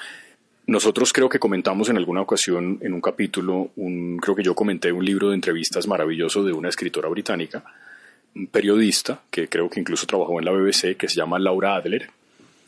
Nosotros 0.66 1.14
creo 1.14 1.30
que 1.30 1.38
comentamos 1.38 1.90
en 1.90 1.98
alguna 1.98 2.22
ocasión 2.22 2.80
en 2.82 2.94
un 2.94 3.02
capítulo, 3.02 3.72
un, 3.76 4.18
creo 4.18 4.36
que 4.36 4.44
yo 4.44 4.56
comenté 4.56 4.92
un 4.92 5.06
libro 5.06 5.30
de 5.30 5.36
entrevistas 5.36 5.88
maravilloso 5.88 6.44
de 6.44 6.54
una 6.54 6.70
escritora 6.70 7.10
británica, 7.10 7.64
un 8.36 8.48
periodista 8.48 9.22
que 9.30 9.48
creo 9.50 9.70
que 9.70 9.80
incluso 9.80 10.08
trabajó 10.08 10.40
en 10.40 10.46
la 10.46 10.52
BBC, 10.52 10.96
que 10.98 11.10
se 11.10 11.16
llama 11.16 11.40
Laura 11.40 11.76
Adler, 11.76 12.10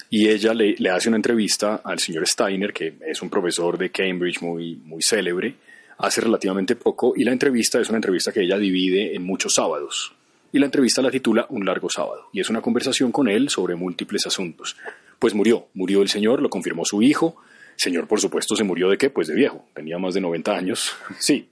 y 0.09 0.29
ella 0.29 0.53
le, 0.53 0.75
hace 0.89 1.09
una 1.09 1.17
entrevista 1.17 1.81
al 1.83 1.99
señor 1.99 2.27
Steiner, 2.27 2.73
que 2.73 2.95
es 3.07 3.21
un 3.21 3.29
profesor 3.29 3.77
de 3.77 3.91
Cambridge 3.91 4.41
muy, 4.41 4.75
muy 4.75 5.01
célebre, 5.01 5.55
hace 5.97 6.21
relativamente 6.21 6.75
poco, 6.75 7.13
y 7.15 7.23
la 7.23 7.31
entrevista 7.31 7.79
es 7.79 7.89
una 7.89 7.97
entrevista 7.97 8.31
que 8.31 8.41
ella 8.41 8.57
divide 8.57 9.15
en 9.15 9.23
muchos 9.23 9.55
sábados. 9.55 10.13
Y 10.51 10.59
la 10.59 10.65
entrevista 10.65 11.01
la 11.01 11.09
titula 11.09 11.47
Un 11.49 11.65
largo 11.65 11.89
sábado, 11.89 12.29
y 12.31 12.39
es 12.39 12.49
una 12.49 12.61
conversación 12.61 13.11
con 13.11 13.27
él 13.27 13.49
sobre 13.49 13.75
múltiples 13.75 14.27
asuntos. 14.27 14.75
Pues 15.17 15.33
murió, 15.33 15.67
murió 15.73 16.01
el 16.01 16.09
señor, 16.09 16.41
lo 16.41 16.49
confirmó 16.49 16.85
su 16.85 17.01
hijo, 17.01 17.37
Señor, 17.75 18.07
por 18.07 18.19
supuesto, 18.19 18.55
se 18.55 18.63
murió 18.63 18.89
de 18.89 18.97
qué? 18.97 19.09
Pues 19.09 19.27
de 19.27 19.35
viejo. 19.35 19.65
Tenía 19.73 19.97
más 19.97 20.13
de 20.13 20.21
90 20.21 20.55
años. 20.55 20.93
sí. 21.19 21.47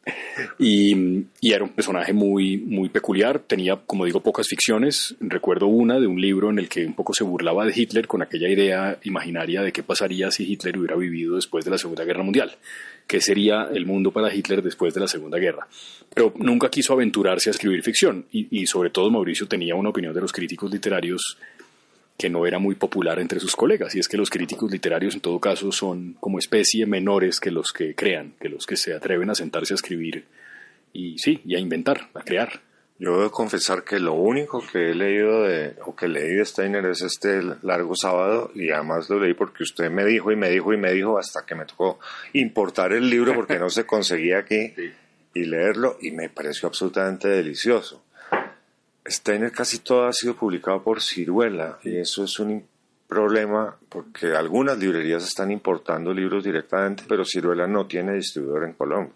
Y, 0.59 1.25
era 1.41 1.63
un 1.63 1.71
personaje 1.71 2.13
muy, 2.13 2.57
muy 2.57 2.89
peculiar. 2.89 3.39
Tenía, 3.39 3.75
como 3.75 4.05
digo, 4.05 4.21
pocas 4.21 4.47
ficciones. 4.47 5.15
Recuerdo 5.19 5.67
una 5.67 5.99
de 5.99 6.07
un 6.07 6.21
libro 6.21 6.49
en 6.49 6.59
el 6.59 6.69
que 6.69 6.85
un 6.85 6.93
poco 6.93 7.13
se 7.13 7.23
burlaba 7.23 7.65
de 7.65 7.73
Hitler 7.75 8.07
con 8.07 8.21
aquella 8.21 8.47
idea 8.47 8.97
imaginaria 9.03 9.61
de 9.61 9.71
qué 9.71 9.83
pasaría 9.83 10.31
si 10.31 10.51
Hitler 10.51 10.77
hubiera 10.77 10.95
vivido 10.95 11.35
después 11.35 11.65
de 11.65 11.71
la 11.71 11.77
Segunda 11.77 12.05
Guerra 12.05 12.23
Mundial. 12.23 12.55
¿Qué 13.07 13.19
sería 13.19 13.67
el 13.73 13.85
mundo 13.85 14.11
para 14.11 14.33
Hitler 14.33 14.61
después 14.61 14.93
de 14.93 15.01
la 15.01 15.07
Segunda 15.07 15.37
Guerra? 15.37 15.67
Pero 16.13 16.33
nunca 16.37 16.69
quiso 16.69 16.93
aventurarse 16.93 17.49
a 17.49 17.51
escribir 17.51 17.83
ficción. 17.83 18.25
Y, 18.31 18.61
y 18.61 18.67
sobre 18.67 18.89
todo 18.89 19.11
Mauricio 19.11 19.47
tenía 19.47 19.75
una 19.75 19.89
opinión 19.89 20.13
de 20.13 20.21
los 20.21 20.31
críticos 20.31 20.71
literarios 20.71 21.37
que 22.21 22.29
no 22.29 22.45
era 22.45 22.59
muy 22.59 22.75
popular 22.75 23.17
entre 23.17 23.39
sus 23.39 23.55
colegas, 23.55 23.95
y 23.95 23.99
es 23.99 24.07
que 24.07 24.15
los 24.15 24.29
críticos 24.29 24.71
literarios 24.71 25.15
en 25.15 25.21
todo 25.21 25.39
caso 25.39 25.71
son 25.71 26.15
como 26.19 26.37
especie 26.37 26.85
menores 26.85 27.39
que 27.39 27.49
los 27.49 27.71
que 27.71 27.95
crean, 27.95 28.35
que 28.39 28.47
los 28.47 28.67
que 28.67 28.77
se 28.77 28.93
atreven 28.93 29.31
a 29.31 29.35
sentarse 29.35 29.73
a 29.73 29.75
escribir 29.75 30.25
y 30.93 31.17
sí, 31.17 31.41
y 31.45 31.55
a 31.55 31.59
inventar, 31.59 32.09
a 32.13 32.21
crear. 32.21 32.61
Yo 32.99 33.17
debo 33.17 33.31
confesar 33.31 33.83
que 33.83 33.99
lo 33.99 34.13
único 34.13 34.63
que 34.71 34.91
he 34.91 34.93
leído 34.93 35.45
de, 35.45 35.73
o 35.83 35.95
que 35.95 36.07
leí 36.07 36.35
de 36.35 36.45
Steiner 36.45 36.85
es 36.85 37.01
este 37.01 37.41
largo 37.63 37.95
sábado, 37.95 38.51
y 38.53 38.69
además 38.69 39.09
lo 39.09 39.19
leí 39.19 39.33
porque 39.33 39.63
usted 39.63 39.89
me 39.89 40.05
dijo 40.05 40.31
y 40.31 40.35
me 40.35 40.51
dijo 40.51 40.71
y 40.73 40.77
me 40.77 40.91
dijo 40.91 41.17
hasta 41.17 41.43
que 41.43 41.55
me 41.55 41.65
tocó 41.65 41.99
importar 42.33 42.93
el 42.93 43.09
libro 43.09 43.33
porque 43.33 43.57
no 43.57 43.71
se 43.71 43.87
conseguía 43.87 44.37
aquí 44.37 44.75
y 45.33 45.45
leerlo, 45.45 45.97
y 45.99 46.11
me 46.11 46.29
pareció 46.29 46.67
absolutamente 46.67 47.29
delicioso. 47.29 48.03
Steiner 49.05 49.51
casi 49.51 49.79
todo 49.79 50.05
ha 50.05 50.13
sido 50.13 50.35
publicado 50.35 50.83
por 50.83 51.01
Ciruela 51.01 51.79
y 51.83 51.97
eso 51.97 52.23
es 52.23 52.39
un 52.39 52.65
problema 53.07 53.75
porque 53.89 54.33
algunas 54.35 54.77
librerías 54.77 55.23
están 55.23 55.51
importando 55.51 56.13
libros 56.13 56.43
directamente, 56.43 57.03
pero 57.07 57.25
Ciruela 57.25 57.67
no 57.67 57.87
tiene 57.87 58.13
distribuidor 58.13 58.65
en 58.65 58.73
Colombia. 58.73 59.13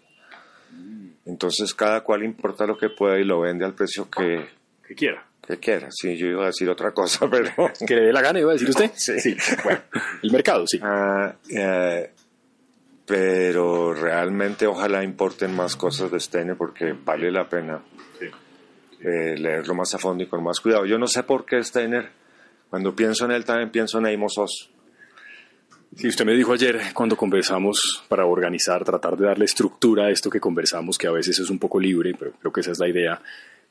Entonces 1.24 1.74
cada 1.74 2.02
cual 2.02 2.22
importa 2.24 2.66
lo 2.66 2.76
que 2.76 2.90
pueda 2.90 3.18
y 3.18 3.24
lo 3.24 3.40
vende 3.40 3.64
al 3.64 3.74
precio 3.74 4.08
que, 4.10 4.46
que 4.86 4.94
quiera. 4.94 5.24
Que 5.46 5.58
quiera, 5.58 5.88
sí, 5.92 6.16
yo 6.16 6.26
iba 6.26 6.42
a 6.42 6.46
decir 6.46 6.68
otra 6.68 6.92
cosa, 6.92 7.26
pero... 7.30 7.52
que 7.86 7.94
le 7.94 8.02
dé 8.06 8.12
la 8.12 8.20
gana, 8.20 8.40
iba 8.40 8.50
a 8.50 8.54
decir 8.54 8.68
usted. 8.68 8.90
Sí. 8.96 9.36
Bueno, 9.62 9.80
el 10.22 10.32
mercado, 10.32 10.66
sí. 10.66 10.80
Ah, 10.82 11.34
eh, 11.48 12.10
pero 13.06 13.94
realmente 13.94 14.66
ojalá 14.66 15.04
importen 15.04 15.54
más 15.54 15.76
cosas 15.76 16.10
de 16.10 16.18
Steiner 16.18 16.56
porque 16.56 16.92
vale 16.92 17.30
la 17.30 17.48
pena 17.48 17.80
eh, 19.00 19.36
leerlo 19.36 19.74
más 19.74 19.94
a 19.94 19.98
fondo 19.98 20.24
y 20.24 20.26
con 20.26 20.42
más 20.42 20.60
cuidado. 20.60 20.86
Yo 20.86 20.98
no 20.98 21.06
sé 21.06 21.22
por 21.22 21.44
qué 21.44 21.62
Steiner, 21.62 22.08
cuando 22.70 22.94
pienso 22.94 23.24
en 23.24 23.32
él 23.32 23.44
también 23.44 23.70
pienso 23.70 23.98
en 23.98 24.06
Amos 24.06 24.38
Oz. 24.38 24.70
Sí, 25.94 26.08
usted 26.08 26.26
me 26.26 26.34
dijo 26.34 26.52
ayer 26.52 26.78
cuando 26.92 27.16
conversamos 27.16 28.04
para 28.08 28.26
organizar, 28.26 28.84
tratar 28.84 29.16
de 29.16 29.26
darle 29.26 29.46
estructura 29.46 30.06
a 30.06 30.10
esto 30.10 30.28
que 30.28 30.40
conversamos, 30.40 30.98
que 30.98 31.06
a 31.06 31.12
veces 31.12 31.38
es 31.38 31.48
un 31.48 31.58
poco 31.58 31.80
libre, 31.80 32.14
pero 32.18 32.32
creo 32.32 32.52
que 32.52 32.60
esa 32.60 32.72
es 32.72 32.78
la 32.78 32.88
idea, 32.88 33.22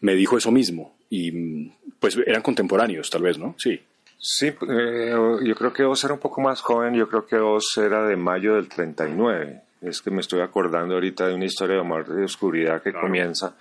me 0.02 0.16
dijo 0.16 0.38
eso 0.38 0.52
mismo. 0.52 0.96
Y 1.10 1.70
pues 2.00 2.18
eran 2.26 2.42
contemporáneos, 2.42 3.10
tal 3.10 3.22
vez, 3.22 3.38
¿no? 3.38 3.56
Sí. 3.58 3.80
Sí, 4.18 4.48
eh, 4.48 5.14
yo 5.44 5.56
creo 5.56 5.72
que 5.72 5.84
Oz 5.84 6.04
era 6.04 6.16
un 6.16 6.20
poco 6.20 6.42
más 6.42 6.62
joven, 6.62 6.96
yo 6.96 7.08
creo 7.08 7.28
que 7.28 7.36
Oz 7.36 7.78
era 7.78 8.08
de 8.08 8.16
mayo 8.16 8.56
del 8.56 8.70
39. 8.70 9.62
Es 9.82 10.02
que 10.02 10.10
me 10.10 10.22
estoy 10.22 10.42
acordando 10.42 10.96
ahorita 10.96 11.28
de 11.28 11.36
una 11.36 11.46
historia 11.46 11.76
de 11.76 11.82
amor 11.82 12.08
y 12.20 12.24
oscuridad 12.24 12.82
que 12.82 12.92
comienza. 12.92 13.56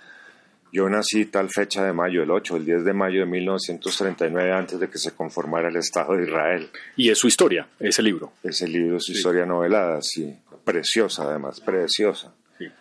Yo 0.75 0.89
nací 0.89 1.25
tal 1.25 1.49
fecha 1.49 1.85
de 1.85 1.93
mayo, 1.93 2.23
el 2.23 2.31
8, 2.31 2.57
el 2.57 2.65
10 2.65 2.83
de 2.83 2.93
mayo 2.93 3.21
de 3.21 3.25
1939, 3.27 4.51
antes 4.51 4.79
de 4.79 4.89
que 4.89 4.97
se 4.97 5.11
conformara 5.11 5.69
el 5.69 5.77
Estado 5.77 6.17
de 6.17 6.25
Israel. 6.25 6.69
Y 6.97 7.09
es 7.09 7.17
su 7.17 7.27
historia, 7.27 7.67
ese 7.79 8.03
libro. 8.03 8.33
Ese 8.43 8.67
libro, 8.67 8.99
su 8.99 9.13
historia 9.13 9.45
novelada, 9.45 9.99
sí. 10.01 10.35
Preciosa, 10.65 11.23
además, 11.23 11.61
preciosa. 11.61 12.33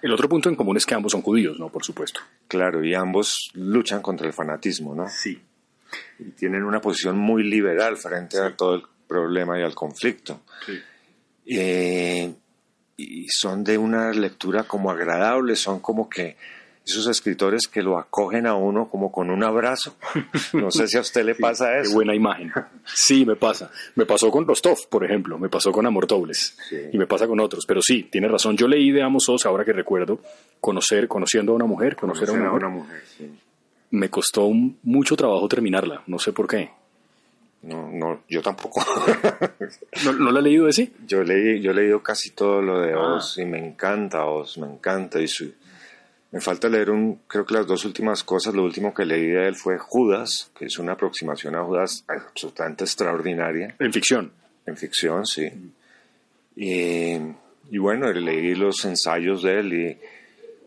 El 0.02 0.12
otro 0.12 0.28
punto 0.28 0.48
en 0.48 0.56
común 0.56 0.76
es 0.76 0.86
que 0.86 0.94
ambos 0.94 1.12
son 1.12 1.22
judíos, 1.22 1.58
¿no? 1.60 1.68
Por 1.68 1.84
supuesto. 1.84 2.20
Claro, 2.48 2.82
y 2.84 2.94
ambos 2.94 3.50
luchan 3.54 4.02
contra 4.02 4.26
el 4.26 4.32
fanatismo, 4.32 4.94
¿no? 4.94 5.08
Sí 5.08 5.40
y 6.18 6.30
tienen 6.30 6.64
una 6.64 6.80
posición 6.80 7.18
muy 7.18 7.42
liberal 7.42 7.96
frente 7.96 8.38
a 8.38 8.54
todo 8.54 8.76
el 8.76 8.82
problema 9.06 9.58
y 9.58 9.62
al 9.62 9.74
conflicto. 9.74 10.42
Eh, 11.46 12.32
y 12.96 13.28
son 13.28 13.64
de 13.64 13.76
una 13.76 14.12
lectura 14.12 14.64
como 14.64 14.90
agradable, 14.90 15.56
son 15.56 15.80
como 15.80 16.08
que 16.08 16.36
esos 16.84 17.06
escritores 17.06 17.66
que 17.66 17.82
lo 17.82 17.98
acogen 17.98 18.46
a 18.46 18.54
uno 18.54 18.88
como 18.88 19.10
con 19.10 19.30
un 19.30 19.42
abrazo. 19.42 19.96
No 20.52 20.70
sé 20.70 20.86
si 20.86 20.98
a 20.98 21.00
usted 21.00 21.24
le 21.24 21.34
pasa 21.40 21.78
eso. 21.78 21.90
Qué 21.90 21.94
buena 21.94 22.14
imagen. 22.14 22.52
Sí, 22.84 23.24
me 23.24 23.36
pasa. 23.36 23.70
Me 23.94 24.06
pasó 24.06 24.30
con 24.30 24.46
Rostov, 24.46 24.88
por 24.88 25.04
ejemplo, 25.04 25.38
me 25.38 25.48
pasó 25.48 25.72
con 25.72 25.86
Amor 25.86 26.06
Dobles 26.06 26.56
y 26.92 26.98
me 26.98 27.06
pasa 27.06 27.26
con 27.26 27.40
otros. 27.40 27.64
Pero 27.66 27.80
sí, 27.82 28.04
tiene 28.04 28.28
razón. 28.28 28.56
Yo 28.56 28.68
leí 28.68 28.90
de 28.90 29.02
Amos 29.02 29.28
Oz, 29.28 29.46
ahora 29.46 29.64
que 29.64 29.72
recuerdo, 29.72 30.20
conocer, 30.60 31.08
conociendo 31.08 31.52
a 31.52 31.54
una 31.56 31.66
mujer, 31.66 31.96
conocer, 31.96 32.28
a 32.28 32.32
una, 32.32 32.52
una 32.52 32.68
mujer. 32.68 33.02
sí 33.06 33.30
me 33.94 34.10
costó 34.10 34.50
mucho 34.82 35.16
trabajo 35.16 35.48
terminarla, 35.48 36.02
no 36.06 36.18
sé 36.18 36.32
por 36.32 36.48
qué. 36.48 36.70
No, 37.62 37.90
no, 37.90 38.22
yo 38.28 38.42
tampoco. 38.42 38.84
¿No, 40.04 40.12
¿No, 40.12 40.32
la 40.32 40.40
he 40.40 40.42
leído 40.42 40.68
ese? 40.68 40.92
Yo 41.06 41.22
leí, 41.22 41.62
yo 41.62 41.70
he 41.70 41.74
leído 41.74 42.02
casi 42.02 42.30
todo 42.30 42.60
lo 42.60 42.80
de 42.80 42.92
ah. 42.92 43.14
Oz 43.14 43.38
y 43.38 43.46
me 43.46 43.64
encanta 43.64 44.26
Oz, 44.26 44.58
me 44.58 44.66
encanta 44.66 45.20
y 45.20 45.28
su, 45.28 45.50
me 46.34 46.40
falta 46.40 46.68
leer 46.68 46.90
un, 46.90 47.20
creo 47.28 47.46
que 47.46 47.54
las 47.54 47.64
dos 47.64 47.84
últimas 47.84 48.24
cosas, 48.24 48.54
lo 48.54 48.64
último 48.64 48.92
que 48.92 49.04
leí 49.04 49.28
de 49.28 49.46
él 49.46 49.54
fue 49.54 49.78
Judas, 49.78 50.50
que 50.58 50.64
es 50.64 50.80
una 50.80 50.94
aproximación 50.94 51.54
a 51.54 51.62
Judas 51.62 52.04
absolutamente 52.08 52.82
extraordinaria. 52.82 53.76
En 53.78 53.92
ficción. 53.92 54.32
En 54.66 54.76
ficción, 54.76 55.24
sí. 55.26 55.48
Y, 56.56 57.18
y 57.70 57.78
bueno, 57.78 58.12
leí 58.12 58.56
los 58.56 58.84
ensayos 58.84 59.44
de 59.44 59.60
él 59.60 59.72
y, 59.74 59.98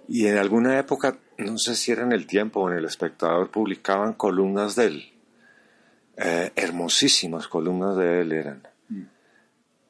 y 0.08 0.28
en 0.28 0.38
alguna 0.38 0.80
época 0.80 1.18
no 1.38 1.58
sé 1.58 1.76
si 1.76 1.92
era 1.92 2.04
en 2.04 2.14
el 2.14 2.28
tiempo 2.28 2.62
o 2.62 2.72
en 2.72 2.78
el 2.78 2.86
espectador, 2.86 3.52
publicaban 3.52 4.14
columnas 4.14 4.74
de 4.78 4.86
él. 4.86 5.14
Eh, 6.16 6.50
hermosísimas 6.56 7.50
columnas 7.50 7.98
de 7.98 8.22
él 8.22 8.32
eran. 8.32 8.64
Mm. 8.88 9.04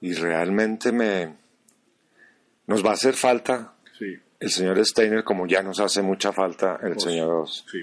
Y 0.01 0.13
realmente 0.13 0.91
me... 0.91 1.35
Nos 2.65 2.83
va 2.83 2.89
a 2.89 2.93
hacer 2.93 3.13
falta 3.13 3.75
el 4.39 4.49
señor 4.49 4.85
Steiner 4.85 5.23
como 5.23 5.47
ya 5.47 5.61
nos 5.63 5.79
hace 5.79 6.01
mucha 6.01 6.31
falta 6.31 6.79
el 6.83 6.99
señor 6.99 7.43
Oz. 7.43 7.65
Sí. 7.71 7.81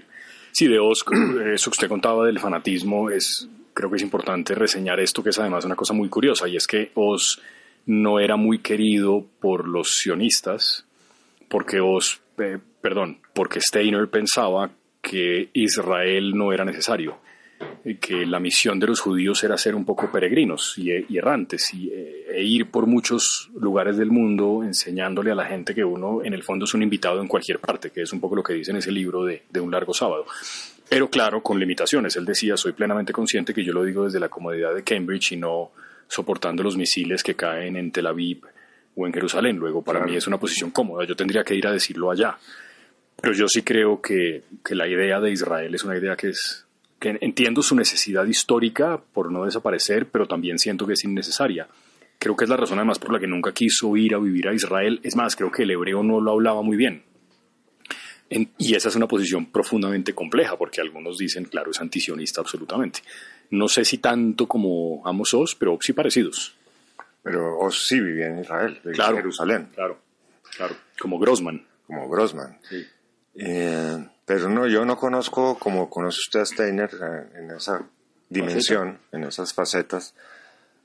sí, 0.52 0.68
de 0.68 0.78
Oz, 0.78 1.04
eso 1.52 1.70
que 1.70 1.74
usted 1.74 1.88
contaba 1.88 2.26
del 2.26 2.38
fanatismo, 2.38 3.10
es, 3.10 3.48
creo 3.72 3.90
que 3.90 3.96
es 3.96 4.02
importante 4.02 4.54
reseñar 4.54 5.00
esto, 5.00 5.22
que 5.22 5.30
es 5.30 5.38
además 5.38 5.64
una 5.64 5.76
cosa 5.76 5.92
muy 5.94 6.08
curiosa, 6.08 6.48
y 6.48 6.56
es 6.56 6.66
que 6.66 6.90
Oz 6.94 7.40
no 7.86 8.20
era 8.20 8.36
muy 8.36 8.60
querido 8.60 9.26
por 9.40 9.68
los 9.68 9.98
sionistas, 9.98 10.86
porque 11.48 11.80
Oz 11.80 12.20
eh, 12.38 12.58
perdón, 12.80 13.18
porque 13.32 13.60
Steiner 13.60 14.08
pensaba 14.08 14.70
que 15.00 15.50
Israel 15.52 16.32
no 16.34 16.52
era 16.52 16.64
necesario, 16.64 17.18
que 18.00 18.24
la 18.24 18.40
misión 18.40 18.80
de 18.80 18.86
los 18.86 19.00
judíos 19.00 19.44
era 19.44 19.58
ser 19.58 19.74
un 19.74 19.84
poco 19.84 20.10
peregrinos 20.10 20.78
y, 20.78 20.90
errantes 21.16 21.74
y, 21.74 21.90
e 21.90 22.42
ir 22.42 22.70
por 22.70 22.86
muchos 22.86 23.50
lugares 23.54 23.98
del 23.98 24.10
mundo 24.10 24.62
enseñándole 24.64 25.30
a 25.30 25.34
la 25.34 25.44
gente 25.44 25.74
que 25.74 25.84
uno 25.84 26.24
en 26.24 26.32
el 26.32 26.42
fondo 26.42 26.64
es 26.64 26.72
un 26.72 26.82
invitado 26.82 27.20
en 27.20 27.28
cualquier 27.28 27.58
parte, 27.58 27.90
que 27.90 28.02
es 28.02 28.12
un 28.12 28.20
poco 28.20 28.36
lo 28.36 28.42
que 28.42 28.54
dice 28.54 28.70
en 28.70 28.78
ese 28.78 28.90
libro 28.90 29.24
de, 29.24 29.42
de 29.50 29.60
un 29.60 29.70
largo 29.70 29.92
sábado. 29.92 30.24
Pero 30.88 31.10
claro, 31.10 31.42
con 31.42 31.58
limitaciones. 31.58 32.16
Él 32.16 32.24
decía, 32.24 32.56
soy 32.56 32.72
plenamente 32.72 33.12
consciente 33.12 33.52
que 33.52 33.64
yo 33.64 33.72
lo 33.72 33.84
digo 33.84 34.04
desde 34.04 34.20
la 34.20 34.28
comodidad 34.28 34.74
de 34.74 34.82
Cambridge 34.82 35.32
y 35.32 35.36
no 35.36 35.72
soportando 36.08 36.62
los 36.62 36.76
misiles 36.76 37.22
que 37.22 37.34
caen 37.34 37.76
en 37.76 37.90
Tel 37.90 38.06
Aviv 38.06 38.42
o 38.94 39.06
en 39.06 39.12
Jerusalén. 39.12 39.56
Luego, 39.56 39.82
para 39.82 40.04
mí 40.04 40.16
es 40.16 40.26
una 40.26 40.38
posición 40.38 40.70
cómoda. 40.70 41.04
Yo 41.04 41.16
tendría 41.16 41.44
que 41.44 41.54
ir 41.54 41.66
a 41.66 41.72
decirlo 41.72 42.10
allá. 42.10 42.38
Pero 43.20 43.34
yo 43.34 43.48
sí 43.48 43.62
creo 43.62 44.00
que, 44.00 44.44
que 44.64 44.74
la 44.74 44.86
idea 44.86 45.20
de 45.20 45.32
Israel 45.32 45.74
es 45.74 45.84
una 45.84 45.96
idea 45.96 46.16
que 46.16 46.28
es 46.28 46.63
que 47.04 47.18
entiendo 47.20 47.62
su 47.62 47.74
necesidad 47.76 48.24
histórica 48.24 48.98
por 49.12 49.30
no 49.30 49.44
desaparecer, 49.44 50.08
pero 50.08 50.26
también 50.26 50.58
siento 50.58 50.86
que 50.86 50.94
es 50.94 51.04
innecesaria. 51.04 51.68
Creo 52.18 52.34
que 52.34 52.44
es 52.44 52.50
la 52.50 52.56
razón 52.56 52.78
además 52.78 52.98
por 52.98 53.12
la 53.12 53.20
que 53.20 53.26
nunca 53.26 53.52
quiso 53.52 53.94
ir 53.94 54.14
a 54.14 54.18
vivir 54.18 54.48
a 54.48 54.54
Israel. 54.54 55.00
Es 55.02 55.14
más, 55.14 55.36
creo 55.36 55.52
que 55.52 55.64
el 55.64 55.70
hebreo 55.70 56.02
no 56.02 56.22
lo 56.22 56.30
hablaba 56.30 56.62
muy 56.62 56.78
bien. 56.78 57.04
y 58.30 58.74
esa 58.74 58.88
es 58.88 58.96
una 58.96 59.06
posición 59.06 59.44
profundamente 59.52 60.14
compleja, 60.14 60.56
porque 60.56 60.80
algunos 60.80 61.18
dicen, 61.18 61.44
claro, 61.44 61.72
es 61.72 61.80
antisionista 61.80 62.40
absolutamente. 62.40 63.00
No 63.50 63.68
sé 63.68 63.84
si 63.84 63.98
tanto 63.98 64.48
como 64.48 65.06
Amos 65.06 65.34
Oz, 65.34 65.54
pero 65.54 65.76
sí 65.82 65.92
parecidos. 65.92 66.56
Pero 67.22 67.58
Oz 67.58 67.86
sí 67.86 68.00
vivía 68.00 68.28
en 68.28 68.38
Israel, 68.38 68.80
vivía 68.82 69.08
en 69.08 69.16
Jerusalén. 69.16 69.68
Claro, 69.74 69.98
claro. 70.56 70.74
Como 70.98 71.18
Grossman. 71.18 71.66
Como 71.86 72.08
Grossman. 72.08 72.58
Sí. 72.62 72.82
Eh, 73.34 74.08
pero 74.26 74.48
no, 74.48 74.66
yo 74.66 74.84
no 74.84 74.96
conozco 74.96 75.58
como 75.58 75.90
conoce 75.90 76.18
usted 76.26 76.40
a 76.40 76.46
Steiner 76.46 76.90
eh, 76.92 77.38
en 77.38 77.50
esa 77.50 77.82
dimensión, 78.28 78.98
en 79.12 79.24
esas 79.24 79.52
facetas, 79.52 80.14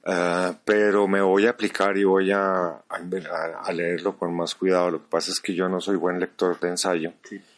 eh, 0.05 0.53
pero 0.65 1.07
me 1.07 1.21
voy 1.21 1.45
a 1.47 1.51
aplicar 1.51 1.97
y 1.97 2.03
voy 2.03 2.31
a, 2.31 2.81
a, 2.89 3.71
leerlo 3.71 4.17
con 4.17 4.35
más 4.35 4.55
cuidado. 4.55 4.91
Lo 4.91 5.01
que 5.03 5.09
pasa 5.09 5.31
es 5.31 5.39
que 5.39 5.53
yo 5.53 5.69
no 5.69 5.79
soy 5.79 5.95
buen 5.95 6.19
lector 6.19 6.59
de 6.59 6.69
ensayo. 6.69 7.13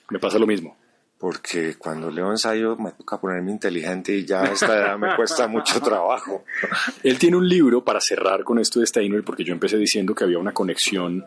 me 0.10 0.20
pasa 0.20 0.38
lo 0.38 0.48
mismo. 0.48 0.78
Porque 1.18 1.76
cuando 1.78 2.10
leo 2.10 2.32
ensayo 2.32 2.76
me 2.78 2.92
toca 2.94 3.22
ponerme 3.22 3.52
inteligente 3.52 4.12
y 4.12 4.26
ya 4.26 4.42
a 4.42 4.52
esta 4.54 4.76
edad 4.76 4.98
me 4.98 5.16
cuesta 5.16 5.48
mucho 5.48 5.80
trabajo. 5.80 6.44
Él 7.04 7.20
tiene 7.20 7.38
un 7.38 7.48
libro 7.48 7.84
para 7.84 8.00
cerrar 8.02 8.44
con 8.44 8.58
esto 8.58 8.80
de 8.80 8.88
Steiner, 8.88 9.24
porque 9.24 9.44
yo 9.44 9.54
empecé 9.54 9.78
diciendo 9.78 10.16
que 10.16 10.24
había 10.24 10.40
una 10.40 10.52
conexión 10.52 11.24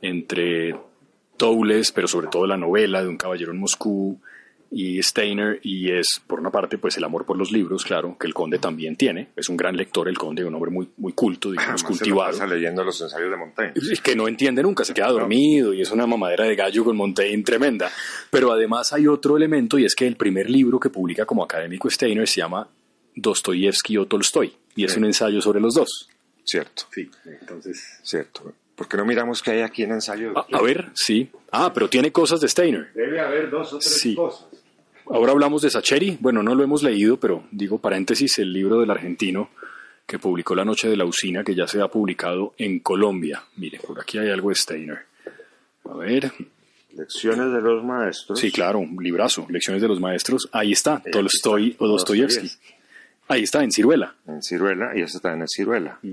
entre 0.00 0.74
Towles, 1.36 1.92
pero 1.92 2.08
sobre 2.08 2.28
todo 2.28 2.46
la 2.46 2.56
novela 2.56 3.02
de 3.02 3.08
un 3.08 3.16
caballero 3.16 3.52
en 3.52 3.58
Moscú 3.58 4.20
y 4.70 5.00
Steiner, 5.02 5.60
y 5.62 5.92
es, 5.92 6.20
por 6.26 6.40
una 6.40 6.50
parte, 6.50 6.78
pues 6.78 6.96
el 6.96 7.04
amor 7.04 7.24
por 7.24 7.38
los 7.38 7.52
libros, 7.52 7.84
claro, 7.84 8.16
que 8.18 8.26
el 8.26 8.34
conde 8.34 8.58
también 8.58 8.96
tiene. 8.96 9.28
Es 9.36 9.48
un 9.48 9.56
gran 9.56 9.76
lector, 9.76 10.08
el 10.08 10.18
conde, 10.18 10.44
un 10.44 10.52
hombre 10.52 10.72
muy, 10.72 10.88
muy 10.96 11.12
culto, 11.12 11.50
digamos, 11.52 11.84
cultivado. 11.84 12.32
Se 12.32 12.46
leyendo 12.46 12.82
los 12.82 13.00
ensayos 13.00 13.30
de 13.30 13.36
Montaigne. 13.36 13.74
Que 14.02 14.16
no 14.16 14.26
entiende 14.26 14.62
nunca, 14.62 14.84
se 14.84 14.92
queda 14.92 15.08
dormido 15.08 15.72
y 15.72 15.80
es 15.80 15.90
una 15.92 16.06
mamadera 16.06 16.44
de 16.44 16.56
gallo 16.56 16.84
con 16.84 16.96
Montaigne 16.96 17.44
tremenda. 17.44 17.90
Pero 18.30 18.50
además 18.50 18.92
hay 18.92 19.06
otro 19.06 19.36
elemento, 19.36 19.78
y 19.78 19.84
es 19.84 19.94
que 19.94 20.06
el 20.08 20.16
primer 20.16 20.50
libro 20.50 20.80
que 20.80 20.90
publica 20.90 21.24
como 21.24 21.44
académico 21.44 21.88
Steiner 21.88 22.26
se 22.26 22.40
llama 22.40 22.68
Dostoyevsky 23.14 23.96
o 23.96 24.06
Tolstoy, 24.06 24.56
y 24.74 24.84
es 24.84 24.96
un 24.96 25.04
ensayo 25.04 25.40
sobre 25.40 25.60
los 25.60 25.74
dos. 25.74 26.08
Cierto. 26.42 26.82
Sí, 26.92 27.08
entonces. 27.24 28.00
Cierto. 28.02 28.52
¿Por 28.74 28.88
qué 28.88 28.96
no 28.96 29.04
miramos 29.04 29.42
qué 29.42 29.52
hay 29.52 29.60
aquí 29.60 29.84
en 29.84 29.92
ensayo? 29.92 30.32
A, 30.36 30.62
ver, 30.62 30.90
sí. 30.94 31.30
Ah, 31.52 31.72
pero 31.72 31.88
tiene 31.88 32.10
cosas 32.10 32.40
de 32.40 32.48
Steiner. 32.48 32.92
Debe 32.94 33.20
haber 33.20 33.50
dos 33.50 33.72
o 33.72 33.78
tres 33.78 34.16
cosas. 34.16 34.46
Ahora 35.06 35.32
hablamos 35.32 35.62
de 35.62 35.70
Sacheri. 35.70 36.18
Bueno, 36.20 36.42
no 36.42 36.54
lo 36.54 36.64
hemos 36.64 36.82
leído, 36.82 37.18
pero 37.18 37.44
digo 37.50 37.78
paréntesis, 37.78 38.38
el 38.38 38.52
libro 38.52 38.80
del 38.80 38.90
argentino 38.90 39.50
que 40.06 40.18
publicó 40.18 40.54
La 40.54 40.64
Noche 40.64 40.88
de 40.88 40.96
la 40.96 41.04
Usina, 41.04 41.44
que 41.44 41.54
ya 41.54 41.66
se 41.66 41.80
ha 41.80 41.88
publicado 41.88 42.54
en 42.58 42.80
Colombia. 42.80 43.42
Mire, 43.56 43.78
por 43.78 44.00
aquí 44.00 44.18
hay 44.18 44.30
algo 44.30 44.50
de 44.50 44.54
Steiner. 44.54 44.98
A 45.84 45.94
ver, 45.96 46.32
Lecciones 46.96 47.52
de 47.52 47.60
los 47.60 47.84
maestros. 47.84 48.38
Sí, 48.38 48.52
claro, 48.52 48.78
un 48.78 49.02
librazo, 49.02 49.46
Lecciones 49.48 49.82
de 49.82 49.88
los 49.88 50.00
maestros. 50.00 50.48
Ahí 50.52 50.72
está, 50.72 51.02
Tolstoy 51.10 51.76
o 51.78 51.88
Dostoyevsky. 51.88 52.50
Ahí 53.28 53.42
está, 53.42 53.64
en 53.64 53.72
Ciruela. 53.72 54.14
En 54.26 54.42
Ciruela, 54.42 54.96
y 54.96 55.00
eso 55.00 55.18
está 55.18 55.32
en 55.32 55.46
Ciruela. 55.48 55.98
Mm. 56.02 56.12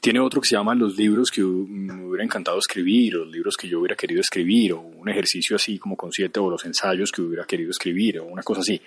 Tiene 0.00 0.20
otro 0.20 0.40
que 0.40 0.48
se 0.48 0.56
llama 0.56 0.74
Los 0.74 0.96
libros 0.96 1.30
que 1.30 1.42
me 1.42 2.06
hubiera 2.06 2.24
encantado 2.24 2.58
escribir, 2.58 3.16
o 3.16 3.24
los 3.24 3.32
libros 3.32 3.56
que 3.56 3.68
yo 3.68 3.80
hubiera 3.80 3.96
querido 3.96 4.20
escribir, 4.20 4.72
o 4.72 4.80
un 4.80 5.08
ejercicio 5.08 5.56
así 5.56 5.78
como 5.78 5.96
con 5.96 6.12
siete, 6.12 6.40
o 6.40 6.50
los 6.50 6.64
ensayos 6.64 7.12
que 7.12 7.22
hubiera 7.22 7.44
querido 7.44 7.70
escribir, 7.70 8.20
o 8.20 8.24
una 8.24 8.42
cosa 8.42 8.60
así. 8.60 8.80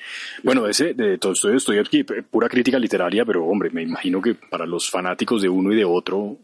Bueno, 0.43 0.67
ese 0.67 0.93
de 0.93 1.17
Tolstoy 1.17 1.57
estoy 1.57 1.79
aquí, 1.79 2.03
pura 2.03 2.49
crítica 2.49 2.79
literaria, 2.79 3.25
pero 3.25 3.45
hombre, 3.45 3.69
me 3.71 3.83
imagino 3.83 4.21
que 4.21 4.35
para 4.35 4.65
los 4.65 4.89
fanáticos 4.89 5.41
de 5.41 5.49
uno 5.49 5.71
y 5.71 5.75
de 5.77 5.85
otro, 5.85 6.37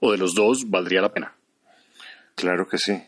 o 0.00 0.12
de 0.12 0.18
los 0.18 0.34
dos, 0.34 0.68
valdría 0.68 1.00
la 1.00 1.12
pena. 1.12 1.32
Claro 2.34 2.66
que 2.66 2.78
sí. 2.78 3.00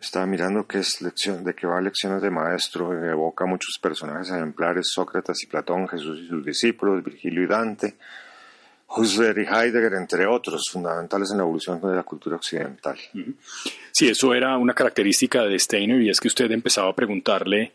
Estaba 0.00 0.26
mirando 0.26 0.66
qué 0.66 0.78
es 0.78 1.00
lección, 1.00 1.42
de 1.42 1.54
qué 1.54 1.66
va 1.66 1.80
lecciones 1.80 2.20
de 2.22 2.30
maestro, 2.30 2.92
evoca 2.92 3.46
muchos 3.46 3.78
personajes 3.80 4.30
ejemplares, 4.30 4.88
Sócrates 4.92 5.42
y 5.42 5.46
Platón, 5.46 5.88
Jesús 5.88 6.20
y 6.20 6.28
sus 6.28 6.44
discípulos, 6.44 7.02
Virgilio 7.02 7.42
y 7.42 7.46
Dante, 7.46 7.96
Husserl 8.88 9.40
y 9.40 9.46
Heidegger, 9.46 9.94
entre 9.94 10.26
otros, 10.26 10.68
fundamentales 10.70 11.30
en 11.30 11.38
la 11.38 11.42
evolución 11.42 11.80
de 11.80 11.94
la 11.94 12.02
cultura 12.02 12.36
occidental. 12.36 12.96
Sí, 13.92 14.08
eso 14.08 14.34
era 14.34 14.56
una 14.56 14.74
característica 14.74 15.42
de 15.44 15.58
Steiner 15.58 16.00
y 16.00 16.10
es 16.10 16.20
que 16.20 16.28
usted 16.28 16.50
empezaba 16.50 16.90
a 16.90 16.94
preguntarle 16.94 17.72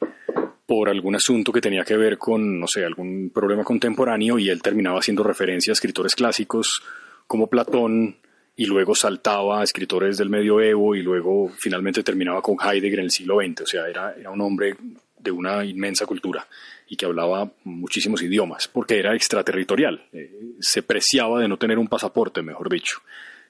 por 0.65 0.89
algún 0.89 1.15
asunto 1.15 1.51
que 1.51 1.61
tenía 1.61 1.83
que 1.83 1.97
ver 1.97 2.17
con, 2.17 2.59
no 2.59 2.67
sé, 2.67 2.85
algún 2.85 3.29
problema 3.33 3.63
contemporáneo 3.63 4.39
y 4.39 4.49
él 4.49 4.61
terminaba 4.61 4.99
haciendo 4.99 5.23
referencia 5.23 5.71
a 5.71 5.73
escritores 5.73 6.15
clásicos 6.15 6.81
como 7.27 7.47
Platón, 7.47 8.17
y 8.55 8.65
luego 8.65 8.93
saltaba 8.93 9.61
a 9.61 9.63
escritores 9.63 10.17
del 10.17 10.29
medioevo 10.29 10.95
y 10.95 11.01
luego 11.01 11.49
finalmente 11.57 12.03
terminaba 12.03 12.41
con 12.41 12.57
Heidegger 12.61 12.99
en 12.99 13.05
el 13.05 13.11
siglo 13.11 13.39
XX. 13.39 13.61
O 13.61 13.65
sea, 13.65 13.87
era, 13.87 14.13
era 14.13 14.29
un 14.29 14.41
hombre 14.41 14.75
de 15.21 15.31
una 15.31 15.63
inmensa 15.65 16.05
cultura 16.05 16.47
y 16.87 16.95
que 16.95 17.05
hablaba 17.05 17.51
muchísimos 17.63 18.21
idiomas, 18.21 18.67
porque 18.67 18.99
era 18.99 19.15
extraterritorial. 19.15 20.07
Eh, 20.11 20.55
se 20.59 20.83
preciaba 20.83 21.39
de 21.39 21.47
no 21.47 21.57
tener 21.57 21.79
un 21.79 21.87
pasaporte, 21.87 22.41
mejor 22.41 22.69
dicho. 22.69 23.01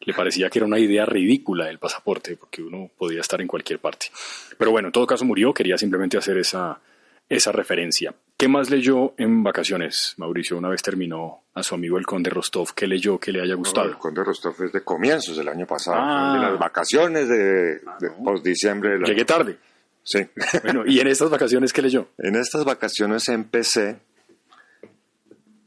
Le 0.01 0.13
parecía 0.13 0.49
que 0.49 0.59
era 0.59 0.65
una 0.65 0.79
idea 0.79 1.05
ridícula 1.05 1.69
el 1.69 1.79
pasaporte, 1.79 2.35
porque 2.35 2.61
uno 2.61 2.89
podía 2.97 3.21
estar 3.21 3.41
en 3.41 3.47
cualquier 3.47 3.79
parte. 3.79 4.07
Pero 4.57 4.71
bueno, 4.71 4.87
en 4.87 4.91
todo 4.91 5.05
caso 5.05 5.25
murió, 5.25 5.53
quería 5.53 5.77
simplemente 5.77 6.17
hacer 6.17 6.37
esa, 6.37 6.79
esa 7.29 7.51
referencia. 7.51 8.13
¿Qué 8.35 8.47
más 8.47 8.69
leyó 8.69 9.13
en 9.17 9.43
vacaciones, 9.43 10.15
Mauricio? 10.17 10.57
Una 10.57 10.69
vez 10.69 10.81
terminó 10.81 11.43
a 11.53 11.63
su 11.63 11.75
amigo 11.75 11.97
el 11.97 12.05
Conde 12.05 12.29
Rostov. 12.29 12.73
¿Qué 12.73 12.87
leyó 12.87 13.19
que 13.19 13.31
le 13.31 13.41
haya 13.41 13.53
gustado? 13.55 13.87
el 13.87 13.97
Conde 13.97 14.23
Rostov 14.23 14.55
es 14.63 14.71
de 14.71 14.83
comienzos 14.83 15.37
del 15.37 15.47
año 15.47 15.65
pasado, 15.65 15.97
ah. 15.99 16.33
de 16.33 16.41
las 16.41 16.59
vacaciones 16.59 17.29
de, 17.29 17.81
ah, 17.85 17.97
post-diciembre. 18.23 18.97
Llegué 19.05 19.25
tarde. 19.25 19.57
Sí. 20.03 20.27
Bueno, 20.63 20.84
¿y 20.86 21.00
en 21.00 21.08
estas 21.08 21.29
vacaciones 21.29 21.74
qué 21.74 21.81
leyó? 21.81 22.10
En 22.17 22.36
estas 22.36 22.65
vacaciones 22.65 23.27
empecé 23.29 24.00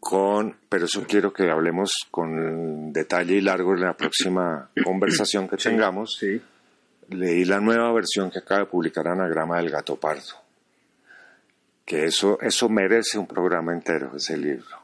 con, 0.00 0.56
pero 0.68 0.84
eso 0.86 1.04
quiero 1.06 1.32
que 1.32 1.50
hablemos 1.50 1.92
con 2.10 2.92
detalle 2.92 3.36
y 3.36 3.40
largo 3.40 3.74
en 3.74 3.80
la 3.80 3.96
próxima 3.96 4.70
conversación 4.84 5.48
que 5.48 5.56
tengamos. 5.56 6.16
Sí. 6.18 6.40
Leí 7.10 7.44
la 7.44 7.60
nueva 7.60 7.92
versión 7.92 8.30
que 8.30 8.38
acaba 8.38 8.60
de 8.60 8.66
publicar 8.66 9.08
Anagrama 9.08 9.58
del 9.58 9.70
Gato 9.70 9.96
Pardo 9.96 10.44
que 11.84 12.04
eso, 12.04 12.38
eso 12.40 12.68
merece 12.68 13.18
un 13.18 13.26
programa 13.26 13.72
entero, 13.72 14.12
ese 14.16 14.36
libro. 14.36 14.78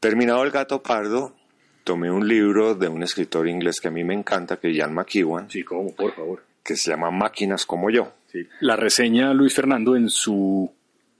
Terminado 0.00 0.44
El 0.44 0.50
Gato 0.50 0.82
Pardo, 0.82 1.34
tomé 1.82 2.10
un 2.10 2.28
libro 2.28 2.74
de 2.74 2.88
un 2.88 3.02
escritor 3.02 3.48
inglés 3.48 3.80
que 3.80 3.88
a 3.88 3.90
mí 3.90 4.04
me 4.04 4.14
encanta, 4.14 4.58
que 4.58 4.70
es 4.70 4.78
Jan 4.78 4.92
McEwan. 4.92 5.50
Sí, 5.50 5.62
¿cómo? 5.62 5.94
Por 5.94 6.14
favor. 6.14 6.42
Que 6.62 6.76
se 6.76 6.90
llama 6.90 7.10
Máquinas 7.10 7.64
como 7.64 7.90
yo. 7.90 8.12
Sí. 8.34 8.48
La 8.60 8.74
reseña 8.74 9.32
Luis 9.32 9.54
Fernando 9.54 9.94
en 9.94 10.10
su 10.10 10.68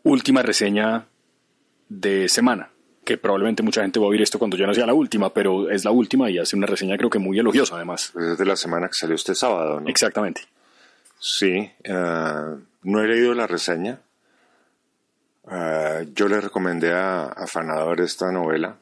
última 0.03 0.43
reseña 0.43 1.07
de 1.89 2.29
semana, 2.29 2.71
que 3.05 3.19
probablemente 3.19 3.63
mucha 3.63 3.83
gente 3.83 4.01
va 4.01 4.07
a 4.07 4.09
oír 4.09 4.23
esto 4.23 4.39
cuando 4.39 4.57
ya 4.57 4.67
no 4.67 4.75
sea 4.75 4.87
la 4.87 4.95
última, 4.95 5.33
pero 5.33 5.71
es 5.71 5.85
la 5.85 5.93
última 5.93 6.29
y 6.29 6.39
hace 6.39 6.57
una 6.57 6.67
reseña 6.67 6.97
creo 6.97 7.11
que 7.11 7.21
muy 7.21 7.39
elogiosa 7.39 7.77
además. 7.77 8.13
Es 8.17 8.37
de 8.37 8.45
la 8.45 8.57
semana 8.57 8.89
que 8.89 8.95
salió 8.95 9.15
este 9.15 9.37
sábado, 9.37 9.81
¿no? 9.81 9.89
Exactamente. 9.89 10.43
Sí, 11.21 11.71
eh, 11.85 12.57
no 12.83 13.01
he 13.01 13.07
leído 13.07 13.33
la 13.33 13.47
reseña, 13.47 14.01
Ah, 15.47 16.03
yo 16.15 16.27
le 16.29 16.41
recomendé 16.41 16.93
a, 16.93 17.35
Fanador 17.47 18.01
esta 18.01 18.33
novela, 18.33 18.77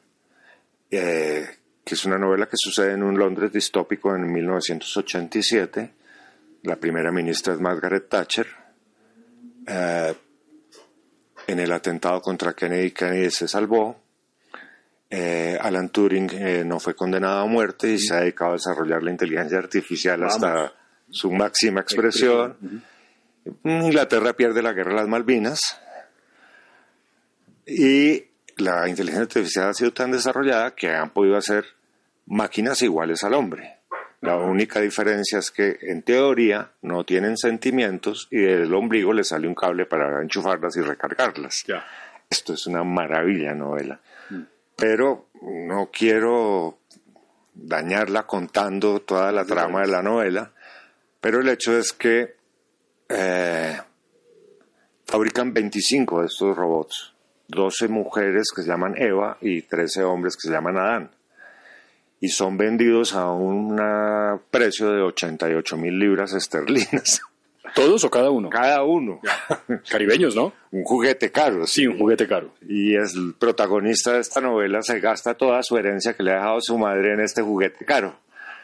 eh, 0.89 1.45
que 1.83 1.95
es 1.95 2.05
una 2.05 2.17
novela 2.17 2.45
que 2.45 2.55
sucede 2.55 2.93
en 2.93 3.03
un 3.03 3.17
Londres 3.17 3.51
distópico 3.51 4.15
en 4.15 4.31
1987. 4.31 5.91
La 6.63 6.77
primera 6.77 7.11
ministra 7.11 7.53
es 7.53 7.59
Margaret 7.59 8.07
Thatcher. 8.07 8.47
Eh, 9.67 10.13
en 11.47 11.59
el 11.59 11.71
atentado 11.71 12.21
contra 12.21 12.53
Kennedy, 12.53 12.91
Kennedy 12.91 13.29
se 13.31 13.47
salvó. 13.47 14.01
Eh, 15.09 15.57
Alan 15.61 15.89
Turing 15.89 16.67
no 16.67 16.79
fue 16.79 16.95
condenado 16.95 17.41
a 17.41 17.45
muerte 17.45 17.91
y 17.91 17.99
se 17.99 18.13
ha 18.15 18.21
dedicado 18.21 18.51
a 18.51 18.53
desarrollar 18.53 19.03
la 19.03 19.11
inteligencia 19.11 19.57
artificial 19.57 20.23
hasta 20.23 20.73
su 21.09 21.31
máxima 21.31 21.81
expresión. 21.81 22.57
Inglaterra 23.63 24.33
pierde 24.33 24.61
la 24.61 24.71
guerra 24.71 24.91
de 24.91 24.97
las 24.97 25.07
Malvinas 25.07 25.79
y 27.65 28.23
la 28.57 28.87
inteligencia 28.87 29.23
artificial 29.23 29.69
ha 29.69 29.73
sido 29.73 29.91
tan 29.91 30.11
desarrollada 30.11 30.73
que 30.73 30.89
han 30.89 31.11
podido 31.11 31.37
hacer 31.37 31.65
máquinas 32.25 32.81
iguales 32.81 33.23
al 33.23 33.33
hombre. 33.33 33.79
La 34.23 34.37
única 34.37 34.79
diferencia 34.79 35.39
es 35.39 35.51
que 35.51 35.77
en 35.81 36.01
teoría 36.01 36.71
no 36.81 37.03
tienen 37.03 37.35
sentimientos 37.35 38.29
y 38.31 38.37
del 38.37 38.73
ombligo 38.73 39.11
le 39.11 39.25
sale 39.25 39.49
un 39.49 39.53
cable 39.53 39.85
para 39.85 40.21
enchufarlas 40.21 40.77
y 40.77 40.81
recargarlas. 40.81 41.65
Esto 42.29 42.53
es 42.53 42.65
una 42.67 42.85
maravilla 42.85 43.53
novela. 43.53 43.99
Mm. 44.29 44.43
Pero 44.77 45.27
no 45.41 45.89
quiero 45.91 46.77
dañarla 47.53 48.23
contando 48.23 49.01
toda 49.01 49.29
la 49.33 49.43
trama 49.43 49.81
de 49.81 49.87
la 49.87 50.01
novela, 50.01 50.53
pero 51.19 51.41
el 51.41 51.49
hecho 51.49 51.77
es 51.77 51.91
que 51.91 52.37
eh, 53.09 53.77
fabrican 55.05 55.53
25 55.53 56.21
de 56.21 56.27
estos 56.27 56.55
robots 56.55 57.13
12 57.49 57.89
mujeres 57.89 58.47
que 58.55 58.61
se 58.61 58.69
llaman 58.69 58.95
Eva 58.97 59.37
y 59.41 59.63
13 59.63 60.01
hombres 60.05 60.37
que 60.37 60.47
se 60.47 60.53
llaman 60.53 60.77
Adán. 60.77 61.11
Y 62.23 62.29
son 62.29 62.55
vendidos 62.55 63.15
a 63.15 63.29
un 63.33 63.77
precio 64.49 64.89
de 64.93 65.01
88 65.01 65.75
mil 65.75 65.99
libras 65.99 66.31
esterlinas. 66.31 67.21
¿Todos 67.75 68.05
o 68.05 68.09
cada 68.09 68.29
uno? 68.29 68.49
Cada 68.49 68.81
uno. 68.83 69.19
Caribeños, 69.89 70.33
¿no? 70.33 70.53
Un 70.71 70.85
juguete 70.85 71.33
caro. 71.33 71.67
Sí, 71.67 71.85
un 71.85 71.97
juguete 71.97 72.25
caro. 72.25 72.53
Y 72.65 72.95
el 72.95 73.35
protagonista 73.37 74.13
de 74.13 74.21
esta 74.21 74.39
novela 74.39 74.81
se 74.83 75.01
gasta 75.01 75.33
toda 75.33 75.61
su 75.63 75.75
herencia 75.75 76.13
que 76.13 76.23
le 76.23 76.31
ha 76.31 76.35
dejado 76.35 76.61
su 76.61 76.77
madre 76.77 77.11
en 77.11 77.19
este 77.19 77.41
juguete 77.41 77.83
caro. 77.83 78.15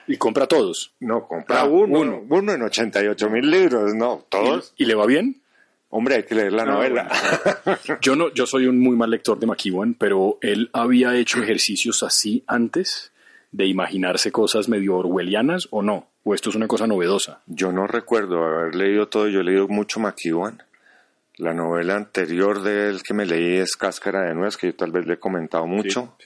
¿Y 0.07 0.15
compra 0.15 0.47
todos? 0.47 0.93
No, 1.01 1.27
compra 1.27 1.59
ah, 1.59 1.65
uno, 1.65 1.99
uno. 1.99 2.23
Uno 2.29 2.53
en 2.53 2.61
88 2.61 3.29
mil 3.29 3.51
libros, 3.51 3.93
no, 3.93 4.23
todos. 4.29 4.73
¿Y 4.77 4.85
le 4.85 4.95
va 4.95 5.05
bien? 5.05 5.41
Hombre, 5.89 6.15
hay 6.15 6.23
que 6.23 6.35
leer 6.35 6.53
la 6.53 6.63
novela. 6.63 7.11
yo 8.01 8.15
no, 8.15 8.33
yo 8.33 8.45
soy 8.45 8.67
un 8.67 8.79
muy 8.79 8.95
mal 8.95 9.09
lector 9.09 9.37
de 9.37 9.47
McEwan, 9.47 9.95
pero 9.95 10.37
él 10.39 10.69
había 10.71 11.13
hecho 11.17 11.43
ejercicios 11.43 12.03
así 12.03 12.45
antes 12.47 13.11
de 13.51 13.65
imaginarse 13.65 14.31
cosas 14.31 14.69
medio 14.69 14.97
orwellianas 14.97 15.67
o 15.71 15.81
no, 15.81 16.09
o 16.23 16.33
esto 16.33 16.49
es 16.49 16.55
una 16.55 16.67
cosa 16.67 16.87
novedosa. 16.87 17.41
Yo 17.47 17.71
no 17.71 17.87
recuerdo 17.87 18.43
haber 18.43 18.75
leído 18.75 19.07
todo, 19.07 19.27
yo 19.27 19.41
he 19.41 19.43
leído 19.43 19.67
mucho 19.67 19.99
McEwan. 19.99 20.63
La 21.37 21.53
novela 21.53 21.95
anterior 21.95 22.61
de 22.61 22.89
él 22.89 23.01
que 23.01 23.13
me 23.13 23.25
leí 23.25 23.57
es 23.57 23.77
Cáscara 23.77 24.27
de 24.27 24.35
Nuez, 24.35 24.57
que 24.57 24.67
yo 24.67 24.75
tal 24.75 24.91
vez 24.91 25.05
le 25.07 25.13
he 25.13 25.19
comentado 25.19 25.65
mucho. 25.65 26.17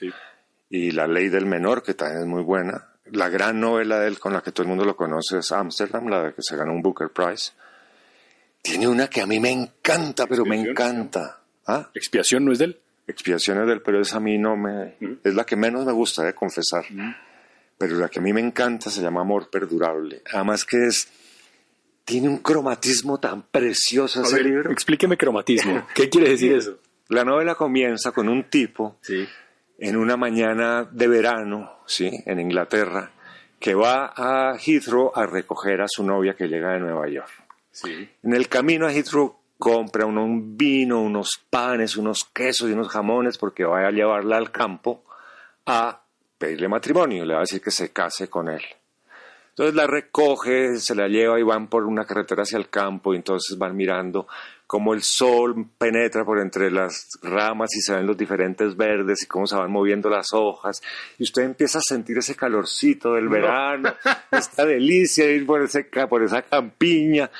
Y 0.68 0.90
La 0.90 1.06
Ley 1.06 1.28
del 1.28 1.46
Menor, 1.46 1.82
que 1.82 1.94
también 1.94 2.22
es 2.22 2.26
muy 2.26 2.42
buena. 2.42 2.88
La 3.12 3.28
gran 3.28 3.60
novela 3.60 4.00
de 4.00 4.08
él 4.08 4.18
con 4.18 4.32
la 4.32 4.42
que 4.42 4.50
todo 4.50 4.64
el 4.64 4.68
mundo 4.70 4.84
lo 4.84 4.96
conoce 4.96 5.38
es 5.38 5.52
Amsterdam, 5.52 6.08
la 6.08 6.24
de 6.24 6.34
que 6.34 6.42
se 6.42 6.56
ganó 6.56 6.72
un 6.72 6.82
Booker 6.82 7.10
Prize. 7.10 7.52
Tiene 8.60 8.88
una 8.88 9.08
que 9.08 9.20
a 9.20 9.26
mí 9.26 9.38
me 9.38 9.50
encanta, 9.50 10.26
pero 10.26 10.44
me 10.44 10.60
encanta. 10.60 11.38
¿Ah? 11.66 11.90
¿Expiación 11.94 12.44
no 12.44 12.52
es 12.52 12.58
de 12.58 12.64
él? 12.64 12.80
Expiación 13.06 13.60
es 13.60 13.66
de 13.66 13.74
él, 13.74 13.82
pero 13.82 14.00
esa 14.00 14.16
a 14.16 14.20
mí 14.20 14.38
no 14.38 14.56
me... 14.56 14.96
Es 15.22 15.34
la 15.34 15.44
que 15.44 15.56
menos 15.56 15.84
me 15.84 15.92
gusta 15.92 16.22
de 16.22 16.34
confesar. 16.34 16.84
Pero 17.76 17.96
la 17.96 18.08
que 18.08 18.18
a 18.18 18.22
mí 18.22 18.32
me 18.32 18.40
encanta 18.40 18.90
se 18.90 19.02
llama 19.02 19.20
Amor 19.20 19.50
Perdurable. 19.50 20.22
Además 20.32 20.64
que 20.64 20.86
es... 20.86 21.08
Tiene 22.04 22.28
un 22.28 22.38
cromatismo 22.38 23.18
tan 23.18 23.42
precioso 23.42 24.22
ese 24.22 24.42
libro. 24.42 24.70
Explíqueme 24.70 25.16
cromatismo. 25.16 25.86
¿Qué 25.94 26.10
quiere 26.10 26.30
decir 26.30 26.52
eso? 26.52 26.78
La 27.08 27.24
novela 27.24 27.54
comienza 27.54 28.12
con 28.12 28.28
un 28.28 28.44
tipo 28.44 28.98
en 29.78 29.96
una 29.96 30.16
mañana 30.16 30.88
de 30.90 31.08
verano, 31.08 31.78
¿sí? 31.86 32.10
En 32.26 32.40
Inglaterra, 32.40 33.10
que 33.58 33.74
va 33.74 34.12
a 34.16 34.58
Heathrow 34.58 35.12
a 35.14 35.26
recoger 35.26 35.80
a 35.80 35.88
su 35.88 36.04
novia 36.04 36.34
que 36.34 36.46
llega 36.46 36.72
de 36.72 36.80
Nueva 36.80 37.08
York. 37.08 37.30
En 38.22 38.34
el 38.34 38.48
camino 38.48 38.86
a 38.86 38.92
Heathrow 38.92 39.36
compra 39.64 40.04
uno 40.04 40.22
un 40.22 40.58
vino, 40.58 41.00
unos 41.00 41.42
panes, 41.48 41.96
unos 41.96 42.26
quesos 42.26 42.68
y 42.68 42.74
unos 42.74 42.90
jamones 42.90 43.38
porque 43.38 43.64
va 43.64 43.86
a 43.86 43.90
llevarla 43.90 44.36
al 44.36 44.52
campo 44.52 45.04
a 45.64 46.02
pedirle 46.36 46.68
matrimonio. 46.68 47.24
Le 47.24 47.32
va 47.32 47.40
a 47.40 47.48
decir 47.48 47.62
que 47.62 47.70
se 47.70 47.90
case 47.90 48.28
con 48.28 48.50
él. 48.50 48.60
Entonces 49.48 49.74
la 49.74 49.86
recoge, 49.86 50.76
se 50.76 50.94
la 50.94 51.08
lleva 51.08 51.40
y 51.40 51.42
van 51.42 51.68
por 51.68 51.84
una 51.84 52.04
carretera 52.04 52.42
hacia 52.42 52.58
el 52.58 52.68
campo 52.68 53.14
y 53.14 53.16
entonces 53.16 53.56
van 53.56 53.74
mirando 53.74 54.26
cómo 54.66 54.92
el 54.92 55.02
sol 55.02 55.70
penetra 55.78 56.26
por 56.26 56.40
entre 56.40 56.70
las 56.70 57.08
ramas 57.22 57.74
y 57.74 57.80
se 57.80 57.94
ven 57.94 58.06
los 58.06 58.18
diferentes 58.18 58.76
verdes 58.76 59.22
y 59.22 59.26
cómo 59.26 59.46
se 59.46 59.56
van 59.56 59.72
moviendo 59.72 60.10
las 60.10 60.34
hojas. 60.34 60.82
Y 61.18 61.22
usted 61.22 61.42
empieza 61.42 61.78
a 61.78 61.82
sentir 61.82 62.18
ese 62.18 62.36
calorcito 62.36 63.14
del 63.14 63.30
verano, 63.30 63.94
esta 64.30 64.66
delicia 64.66 65.24
de 65.24 65.36
ir 65.36 65.46
por, 65.46 65.62
ese, 65.62 65.84
por 65.84 66.22
esa 66.22 66.42
campiña 66.42 67.30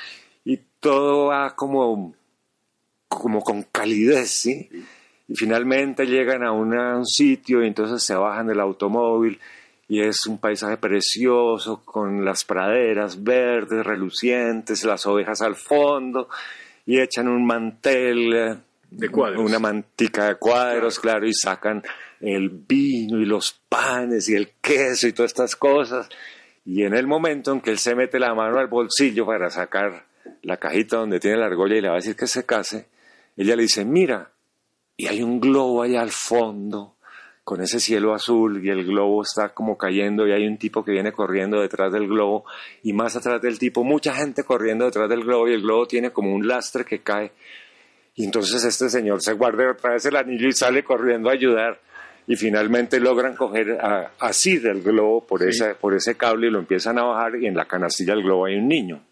todo 0.84 1.28
va 1.28 1.56
como, 1.56 2.14
como 3.08 3.40
con 3.40 3.62
calidez, 3.62 4.28
¿sí? 4.28 4.68
Y 5.26 5.34
finalmente 5.34 6.04
llegan 6.04 6.44
a 6.44 6.52
un 6.52 7.06
sitio 7.06 7.64
y 7.64 7.68
entonces 7.68 8.02
se 8.02 8.14
bajan 8.14 8.48
del 8.48 8.60
automóvil 8.60 9.40
y 9.88 10.02
es 10.02 10.26
un 10.26 10.36
paisaje 10.36 10.76
precioso 10.76 11.82
con 11.86 12.22
las 12.22 12.44
praderas 12.44 13.24
verdes, 13.24 13.82
relucientes, 13.82 14.84
las 14.84 15.06
ovejas 15.06 15.40
al 15.40 15.54
fondo 15.54 16.28
y 16.84 17.00
echan 17.00 17.28
un 17.28 17.46
mantel 17.46 18.34
eh, 18.34 18.56
de 18.90 19.08
cuadros. 19.08 19.40
una 19.40 19.58
mantica 19.58 20.28
de 20.28 20.34
cuadros, 20.34 21.00
claro. 21.00 21.26
y 21.26 21.32
sacan 21.32 21.82
el 22.20 22.50
vino 22.50 23.18
y 23.22 23.24
los 23.24 23.58
panes 23.70 24.28
y 24.28 24.34
el 24.34 24.50
queso 24.60 25.08
y 25.08 25.14
todas 25.14 25.30
estas 25.30 25.56
cosas. 25.56 26.10
Y 26.66 26.82
en 26.82 26.92
el 26.92 27.06
momento 27.06 27.52
en 27.52 27.62
que 27.62 27.70
él 27.70 27.78
se 27.78 27.94
mete 27.94 28.18
la 28.18 28.34
mano 28.34 28.58
al 28.58 28.66
bolsillo 28.66 29.24
para 29.24 29.48
sacar 29.48 30.12
la 30.44 30.58
cajita 30.58 30.98
donde 30.98 31.20
tiene 31.20 31.38
la 31.38 31.46
argolla 31.46 31.76
y 31.76 31.80
le 31.80 31.88
va 31.88 31.94
a 31.94 31.96
decir 31.96 32.16
que 32.16 32.26
se 32.26 32.44
case, 32.44 32.86
ella 33.36 33.56
le 33.56 33.62
dice, 33.62 33.84
mira, 33.84 34.30
y 34.96 35.06
hay 35.06 35.22
un 35.22 35.40
globo 35.40 35.82
allá 35.82 36.02
al 36.02 36.10
fondo 36.10 36.96
con 37.42 37.60
ese 37.60 37.80
cielo 37.80 38.14
azul 38.14 38.64
y 38.64 38.70
el 38.70 38.86
globo 38.86 39.22
está 39.22 39.50
como 39.50 39.76
cayendo 39.76 40.26
y 40.26 40.32
hay 40.32 40.46
un 40.46 40.56
tipo 40.56 40.84
que 40.84 40.92
viene 40.92 41.12
corriendo 41.12 41.60
detrás 41.60 41.92
del 41.92 42.06
globo 42.06 42.44
y 42.82 42.92
más 42.92 43.16
atrás 43.16 43.42
del 43.42 43.58
tipo 43.58 43.84
mucha 43.84 44.14
gente 44.14 44.44
corriendo 44.44 44.86
detrás 44.86 45.10
del 45.10 45.24
globo 45.24 45.48
y 45.48 45.52
el 45.52 45.62
globo 45.62 45.86
tiene 45.86 46.10
como 46.10 46.32
un 46.34 46.46
lastre 46.46 46.84
que 46.84 47.00
cae. 47.00 47.32
Y 48.14 48.24
entonces 48.24 48.64
este 48.64 48.88
señor 48.88 49.20
se 49.20 49.32
guarda 49.32 49.72
otra 49.72 49.92
vez 49.92 50.06
el 50.06 50.16
anillo 50.16 50.48
y 50.48 50.52
sale 50.52 50.84
corriendo 50.84 51.28
a 51.28 51.32
ayudar 51.32 51.80
y 52.26 52.36
finalmente 52.36 53.00
logran 53.00 53.34
coger 53.34 53.78
así 54.20 54.58
del 54.58 54.80
globo 54.80 55.26
por, 55.26 55.42
por 55.80 55.94
ese 55.94 56.14
cable 56.14 56.46
y 56.46 56.50
lo 56.50 56.60
empiezan 56.60 56.98
a 56.98 57.02
bajar 57.02 57.36
y 57.36 57.46
en 57.46 57.56
la 57.56 57.66
canastilla 57.66 58.14
del 58.14 58.22
globo 58.22 58.46
hay 58.46 58.56
un 58.56 58.68
niño 58.68 59.02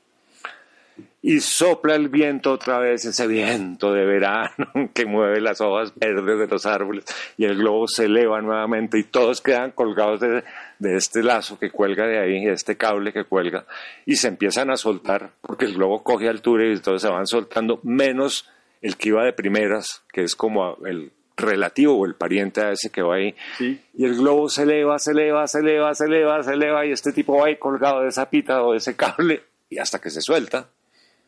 y 1.22 1.38
sopla 1.38 1.94
el 1.94 2.08
viento 2.08 2.52
otra 2.52 2.80
vez, 2.80 3.04
ese 3.04 3.28
viento 3.28 3.92
de 3.92 4.04
verano 4.04 4.66
que 4.94 5.06
mueve 5.06 5.40
las 5.40 5.60
hojas 5.60 5.94
verdes 5.94 6.40
de 6.40 6.48
los 6.48 6.66
árboles 6.66 7.04
y 7.36 7.44
el 7.44 7.56
globo 7.56 7.86
se 7.86 8.06
eleva 8.06 8.42
nuevamente 8.42 8.98
y 8.98 9.04
todos 9.04 9.40
quedan 9.40 9.70
colgados 9.70 10.20
de, 10.20 10.42
este 10.80 11.22
lazo 11.22 11.60
que 11.60 11.70
cuelga 11.70 12.06
de 12.08 12.18
ahí, 12.18 12.44
de 12.44 12.52
este 12.52 12.76
cable 12.76 13.12
que 13.12 13.24
cuelga 13.24 13.64
y 14.04 14.16
se 14.16 14.26
empiezan 14.26 14.70
a 14.70 14.76
soltar 14.76 15.30
porque 15.40 15.66
el 15.66 15.74
globo 15.74 16.02
coge 16.02 16.28
altura 16.28 16.66
y 16.66 16.76
todos 16.78 17.00
se 17.00 17.08
van 17.08 17.28
soltando, 17.28 17.78
menos 17.84 18.48
el 18.80 18.96
que 18.96 19.10
iba 19.10 19.24
de 19.24 19.32
primeras, 19.32 20.02
que 20.12 20.24
es 20.24 20.34
como 20.34 20.76
el 20.84 21.12
relativo 21.36 21.96
o 21.96 22.04
el 22.04 22.16
pariente 22.16 22.62
a 22.62 22.72
ese 22.72 22.90
que 22.90 23.00
va 23.00 23.14
ahí. 23.14 23.34
Y 23.60 24.04
el 24.04 24.16
globo 24.16 24.48
se 24.48 24.64
eleva, 24.64 24.98
se 24.98 25.12
eleva, 25.12 25.46
se 25.46 25.60
eleva, 25.60 25.94
se 25.94 26.06
eleva, 26.06 26.42
se 26.42 26.52
eleva 26.52 26.84
y 26.84 26.90
este 26.90 27.12
tipo 27.12 27.38
va 27.38 27.46
ahí 27.46 27.56
colgado 27.58 28.02
de 28.02 28.08
esa 28.08 28.28
pita 28.28 28.60
o 28.64 28.72
de 28.72 28.78
ese 28.78 28.96
cable 28.96 29.44
y 29.70 29.78
hasta 29.78 30.00
que 30.00 30.10
se 30.10 30.20
suelta 30.20 30.68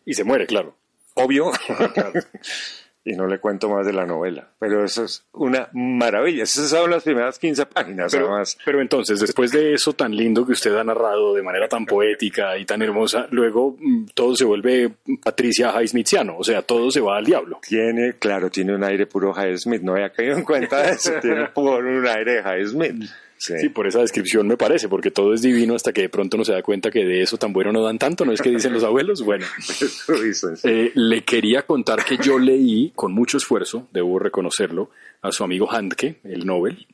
y 0.05 0.15
se 0.15 0.25
muere, 0.25 0.47
claro. 0.47 0.75
Obvio. 1.15 1.53
y 3.05 3.13
no 3.13 3.27
le 3.27 3.39
cuento 3.39 3.69
más 3.69 3.87
de 3.87 3.93
la 3.93 4.07
novela. 4.07 4.49
Pero 4.59 4.85
eso 4.85 5.05
es 5.05 5.25
una 5.33 5.69
maravilla. 5.73 6.45
Esas 6.45 6.71
son 6.71 6.91
las 6.91 7.03
primeras 7.03 7.39
15 7.39 7.67
páginas, 7.67 8.13
pero, 8.13 8.29
además. 8.29 8.57
Pero 8.65 8.81
entonces, 8.81 9.21
después 9.21 9.53
de 9.53 9.75
eso 9.75 9.93
tan 9.93 10.17
lindo 10.17 10.47
que 10.47 10.53
usted 10.53 10.75
ha 10.75 10.85
narrado 10.85 11.35
de 11.35 11.43
manera 11.43 11.69
tan 11.69 11.85
poética 11.85 12.57
y 12.57 12.65
tan 12.65 12.81
hermosa, 12.83 13.27
luego 13.31 13.77
mm, 13.79 14.07
todo 14.15 14.35
se 14.35 14.45
vuelve 14.45 14.91
Patricia 15.23 15.73
Highsmithiano, 15.79 16.39
o 16.39 16.45
sea, 16.45 16.63
todo 16.63 16.91
se 16.91 17.01
va 17.01 17.19
al 17.19 17.25
diablo. 17.25 17.61
Tiene, 17.67 18.15
claro, 18.15 18.51
tiene 18.51 18.75
un 18.75 18.83
aire 18.83 19.07
puro 19.07 19.35
Highsmith. 19.35 19.83
No 19.83 19.93
había 19.93 20.11
caído 20.11 20.37
en 20.39 20.45
cuenta 20.45 20.83
de 20.83 20.93
eso. 20.93 21.13
tiene 21.21 21.49
puro 21.49 21.79
un 21.79 22.07
aire 22.07 22.43
Highsmith. 22.43 23.05
Sí. 23.37 23.69
por 23.69 23.87
esa 23.87 24.01
descripción 24.01 24.47
me 24.47 24.57
parece, 24.57 24.89
porque 24.89 25.11
todo 25.11 25.35
es 25.35 25.43
divino 25.43 25.75
hasta 25.75 25.93
que 25.93 26.03
de 26.03 26.09
pronto 26.09 26.37
no 26.37 26.45
se 26.45 26.53
da 26.53 26.63
cuenta 26.63 26.91
que 26.91 27.05
de 27.05 27.21
eso 27.21 27.37
tan 27.37 27.53
bueno 27.53 27.73
no 27.73 27.83
dan 27.83 27.99
tanto, 27.99 28.25
¿no 28.25 28.33
es 28.33 28.41
que 28.41 28.51
dicen 28.51 28.73
los 28.73 28.85
abuelos? 28.85 29.23
Bueno, 29.23 29.45
eh, 30.65 30.93
le 30.95 31.25
quería 31.25 31.63
contar 31.63 32.05
que 32.05 32.17
yo 32.17 32.39
leí 32.39 32.93
con 32.95 33.13
mucho 33.13 33.37
esfuerzo, 33.37 33.89
debo 33.93 34.19
reconocerlo, 34.19 34.91
a 35.21 35.33
su 35.33 35.43
amigo 35.43 35.71
Handke, 35.71 36.21
el 36.25 36.47
Nobel, 36.47 36.87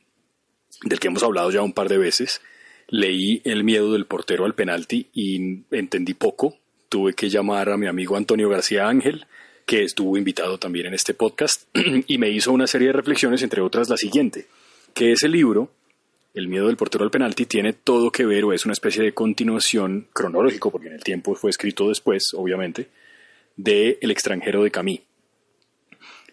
del 0.83 0.99
que 0.99 1.07
hemos 1.07 1.23
hablado 1.23 1.51
ya 1.51 1.61
un 1.61 1.73
par 1.73 1.89
de 1.89 1.97
veces. 1.97 2.41
Leí 2.87 3.41
El 3.45 3.63
miedo 3.63 3.93
del 3.93 4.05
portero 4.05 4.45
al 4.45 4.53
penalti 4.53 5.07
y 5.13 5.63
entendí 5.71 6.13
poco. 6.13 6.57
Tuve 6.89 7.13
que 7.13 7.29
llamar 7.29 7.69
a 7.69 7.77
mi 7.77 7.87
amigo 7.87 8.17
Antonio 8.17 8.49
García 8.49 8.87
Ángel, 8.87 9.25
que 9.65 9.83
estuvo 9.83 10.17
invitado 10.17 10.57
también 10.57 10.87
en 10.87 10.93
este 10.93 11.13
podcast, 11.13 11.63
y 12.07 12.17
me 12.17 12.29
hizo 12.29 12.51
una 12.51 12.67
serie 12.67 12.87
de 12.87 12.93
reflexiones, 12.93 13.43
entre 13.43 13.61
otras 13.61 13.89
la 13.89 13.97
siguiente, 13.97 14.47
que 14.93 15.13
ese 15.13 15.29
libro 15.29 15.71
el 16.33 16.47
miedo 16.47 16.67
del 16.67 16.77
portero 16.77 17.03
al 17.03 17.11
penalti 17.11 17.45
tiene 17.45 17.73
todo 17.73 18.11
que 18.11 18.25
ver 18.25 18.45
o 18.45 18.53
es 18.53 18.65
una 18.65 18.73
especie 18.73 19.03
de 19.03 19.13
continuación 19.13 20.07
cronológico, 20.13 20.71
porque 20.71 20.87
en 20.87 20.93
el 20.93 21.03
tiempo 21.03 21.35
fue 21.35 21.49
escrito 21.49 21.89
después, 21.89 22.29
obviamente, 22.33 22.89
de 23.57 23.97
El 24.01 24.11
extranjero 24.11 24.63
de 24.63 24.71
Camille. 24.71 25.03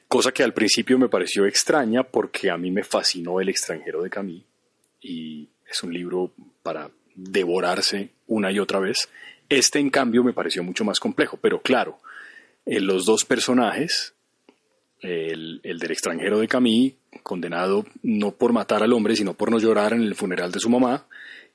Cosa 0.07 0.33
que 0.33 0.43
al 0.43 0.55
principio 0.55 0.99
me 0.99 1.09
pareció 1.09 1.47
extraña 1.47 2.03
porque 2.03 2.51
a 2.51 2.57
mí 2.57 2.71
me 2.71 2.85
fascinó 2.85 3.41
El 3.41 3.49
extranjero 3.49 4.03
de 4.03 4.11
Camille 4.11 4.47
y 5.01 5.49
es 5.69 5.83
un 5.83 5.93
libro 5.93 6.33
para 6.63 6.91
devorarse 7.15 8.11
una 8.27 8.53
y 8.53 8.59
otra 8.59 8.79
vez. 8.79 9.09
Este, 9.49 9.81
en 9.81 9.91
cambio, 9.91 10.23
me 10.23 10.33
pareció 10.33 10.63
mucho 10.63 10.85
más 10.85 11.01
complejo, 11.01 11.39
pero 11.41 11.61
claro, 11.61 11.99
en 12.65 12.87
los 12.87 13.05
dos 13.05 13.25
personajes, 13.25 14.15
el, 15.01 15.61
el 15.65 15.79
del 15.79 15.91
extranjero 15.91 16.39
de 16.39 16.49
Camille 16.49 16.98
condenado 17.23 17.87
no 18.03 18.33
por 18.33 18.53
matar 18.53 18.83
al 18.83 18.93
hombre, 18.93 19.17
sino 19.17 19.35
por 19.35 19.51
no 19.51 19.59
llorar 19.59 19.93
en 19.93 20.03
el 20.03 20.15
funeral 20.15 20.53
de 20.53 20.61
su 20.61 20.71
mamá, 20.71 21.07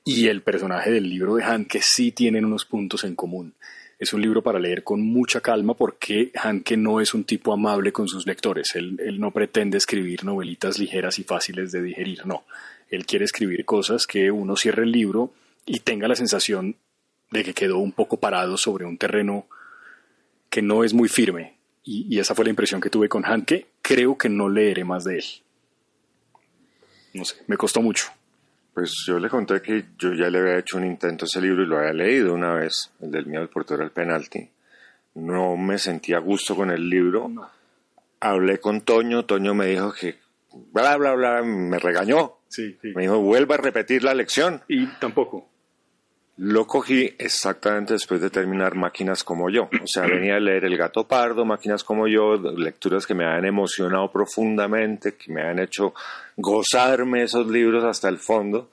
y 0.04 0.28
el 0.28 0.42
personaje 0.42 0.90
del 0.90 1.08
libro 1.08 1.36
de 1.36 1.44
Han, 1.44 1.64
que 1.64 1.80
sí 1.82 2.12
tienen 2.12 2.44
unos 2.44 2.64
puntos 2.64 3.04
en 3.04 3.14
común. 3.14 3.54
Es 3.98 4.12
un 4.12 4.20
libro 4.20 4.42
para 4.42 4.58
leer 4.58 4.82
con 4.82 5.00
mucha 5.00 5.40
calma 5.40 5.74
porque 5.74 6.30
Hanke 6.34 6.76
no 6.76 7.00
es 7.00 7.14
un 7.14 7.24
tipo 7.24 7.52
amable 7.52 7.92
con 7.92 8.08
sus 8.08 8.26
lectores. 8.26 8.74
Él, 8.74 9.00
él, 9.02 9.18
no 9.20 9.30
pretende 9.30 9.78
escribir 9.78 10.24
novelitas 10.24 10.78
ligeras 10.78 11.18
y 11.18 11.24
fáciles 11.24 11.72
de 11.72 11.82
digerir, 11.82 12.26
no. 12.26 12.44
Él 12.90 13.06
quiere 13.06 13.24
escribir 13.24 13.64
cosas 13.64 14.06
que 14.06 14.30
uno 14.30 14.56
cierre 14.56 14.82
el 14.82 14.92
libro 14.92 15.32
y 15.64 15.80
tenga 15.80 16.08
la 16.08 16.16
sensación 16.16 16.76
de 17.30 17.44
que 17.44 17.54
quedó 17.54 17.78
un 17.78 17.92
poco 17.92 18.18
parado 18.18 18.56
sobre 18.56 18.84
un 18.84 18.98
terreno 18.98 19.46
que 20.50 20.60
no 20.60 20.84
es 20.84 20.92
muy 20.92 21.08
firme. 21.08 21.54
Y, 21.82 22.06
y 22.14 22.18
esa 22.18 22.34
fue 22.34 22.44
la 22.44 22.50
impresión 22.50 22.80
que 22.80 22.90
tuve 22.90 23.08
con 23.08 23.24
Hanke. 23.24 23.66
Creo 23.86 24.16
que 24.16 24.28
no 24.28 24.48
leeré 24.48 24.82
más 24.84 25.04
de 25.04 25.18
él 25.18 25.24
no 27.14 27.24
sé, 27.24 27.36
me 27.46 27.56
costó 27.56 27.80
mucho. 27.80 28.06
Pues 28.74 28.92
yo 29.06 29.18
le 29.18 29.28
conté 29.28 29.62
que 29.62 29.84
yo 29.96 30.12
ya 30.14 30.28
le 30.28 30.38
había 30.40 30.58
hecho 30.58 30.76
un 30.76 30.84
intento 30.84 31.24
a 31.24 31.26
ese 31.26 31.40
libro 31.40 31.62
y 31.62 31.66
lo 31.66 31.78
había 31.78 31.92
leído 31.92 32.34
una 32.34 32.54
vez, 32.54 32.90
el 33.00 33.10
del 33.10 33.26
miedo 33.26 33.42
al 33.42 33.48
portero 33.48 33.84
al 33.84 33.92
penalti. 33.92 34.50
No 35.14 35.56
me 35.56 35.78
sentía 35.78 36.16
a 36.16 36.20
gusto 36.20 36.56
con 36.56 36.70
el 36.70 36.88
libro. 36.90 37.30
Hablé 38.18 38.58
con 38.58 38.80
Toño, 38.80 39.24
Toño 39.24 39.54
me 39.54 39.66
dijo 39.66 39.92
que 39.92 40.18
bla, 40.72 40.96
bla, 40.96 41.14
bla, 41.14 41.42
me 41.42 41.78
regañó. 41.78 42.38
Sí, 42.48 42.76
sí. 42.82 42.92
Me 42.96 43.02
dijo, 43.02 43.20
vuelva 43.20 43.54
a 43.54 43.58
repetir 43.58 44.02
la 44.02 44.12
lección. 44.12 44.60
Y 44.66 44.86
tampoco. 44.98 45.48
Lo 46.36 46.66
cogí 46.66 47.14
exactamente 47.16 47.92
después 47.92 48.20
de 48.20 48.28
terminar 48.28 48.74
Máquinas 48.74 49.22
como 49.22 49.50
yo. 49.50 49.68
O 49.82 49.86
sea, 49.86 50.04
venía 50.06 50.36
a 50.36 50.40
leer 50.40 50.64
El 50.64 50.76
gato 50.76 51.06
pardo, 51.06 51.44
Máquinas 51.44 51.84
como 51.84 52.08
yo, 52.08 52.34
lecturas 52.34 53.06
que 53.06 53.14
me 53.14 53.24
han 53.24 53.44
emocionado 53.44 54.10
profundamente, 54.10 55.14
que 55.14 55.32
me 55.32 55.42
han 55.42 55.60
hecho 55.60 55.94
gozarme 56.36 57.22
esos 57.22 57.46
libros 57.46 57.84
hasta 57.84 58.08
el 58.08 58.18
fondo. 58.18 58.70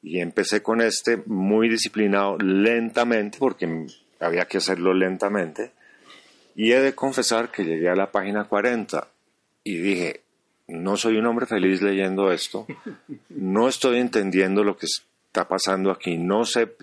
Y 0.00 0.20
empecé 0.20 0.62
con 0.62 0.80
este 0.80 1.22
muy 1.26 1.68
disciplinado, 1.68 2.38
lentamente, 2.38 3.38
porque 3.38 3.86
había 4.20 4.44
que 4.44 4.58
hacerlo 4.58 4.94
lentamente. 4.94 5.72
Y 6.54 6.72
he 6.72 6.80
de 6.80 6.94
confesar 6.94 7.50
que 7.50 7.64
llegué 7.64 7.88
a 7.88 7.96
la 7.96 8.12
página 8.12 8.44
40 8.44 9.08
y 9.64 9.76
dije, 9.76 10.20
no 10.68 10.96
soy 10.96 11.16
un 11.16 11.26
hombre 11.26 11.46
feliz 11.46 11.82
leyendo 11.82 12.30
esto, 12.30 12.66
no 13.30 13.68
estoy 13.68 13.98
entendiendo 13.98 14.62
lo 14.64 14.76
que 14.76 14.86
está 15.32 15.48
pasando 15.48 15.90
aquí. 15.90 16.18
No 16.18 16.44
sé 16.44 16.76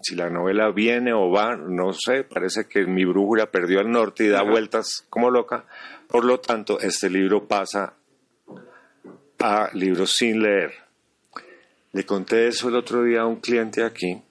si 0.00 0.14
la 0.14 0.30
novela 0.30 0.70
viene 0.70 1.12
o 1.12 1.32
va, 1.32 1.56
no 1.56 1.92
sé, 1.92 2.22
parece 2.22 2.68
que 2.68 2.86
mi 2.86 3.04
brújula 3.04 3.50
perdió 3.50 3.80
al 3.80 3.90
norte 3.90 4.24
y 4.24 4.28
da 4.28 4.42
vueltas 4.42 5.04
como 5.10 5.30
loca. 5.30 5.64
Por 6.06 6.24
lo 6.24 6.38
tanto, 6.38 6.78
este 6.78 7.10
libro 7.10 7.48
pasa 7.48 7.94
a 9.40 9.70
libros 9.72 10.12
sin 10.12 10.40
leer. 10.42 10.74
Le 11.90 12.06
conté 12.06 12.46
eso 12.46 12.68
el 12.68 12.76
otro 12.76 13.02
día 13.02 13.22
a 13.22 13.26
un 13.26 13.40
cliente 13.40 13.82
aquí 13.82 14.22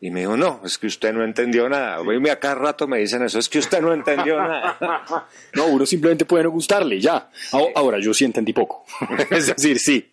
y 0.00 0.10
me 0.10 0.20
dijo, 0.20 0.34
no, 0.34 0.62
es 0.64 0.78
que 0.78 0.86
usted 0.86 1.12
no 1.12 1.22
entendió 1.24 1.68
nada. 1.68 2.00
Oye, 2.00 2.30
a 2.30 2.40
cada 2.40 2.54
rato 2.54 2.88
me 2.88 2.98
dicen 2.98 3.22
eso, 3.22 3.38
es 3.38 3.50
que 3.50 3.58
usted 3.58 3.82
no 3.82 3.92
entendió 3.92 4.38
nada. 4.38 4.78
no, 5.52 5.66
uno 5.66 5.84
simplemente 5.84 6.24
puede 6.24 6.44
no 6.44 6.50
gustarle, 6.50 6.98
ya. 6.98 7.30
Ahora, 7.74 7.98
yo 7.98 8.14
sí 8.14 8.24
entendí 8.24 8.54
poco. 8.54 8.86
es 9.30 9.48
decir, 9.48 9.78
sí, 9.78 10.10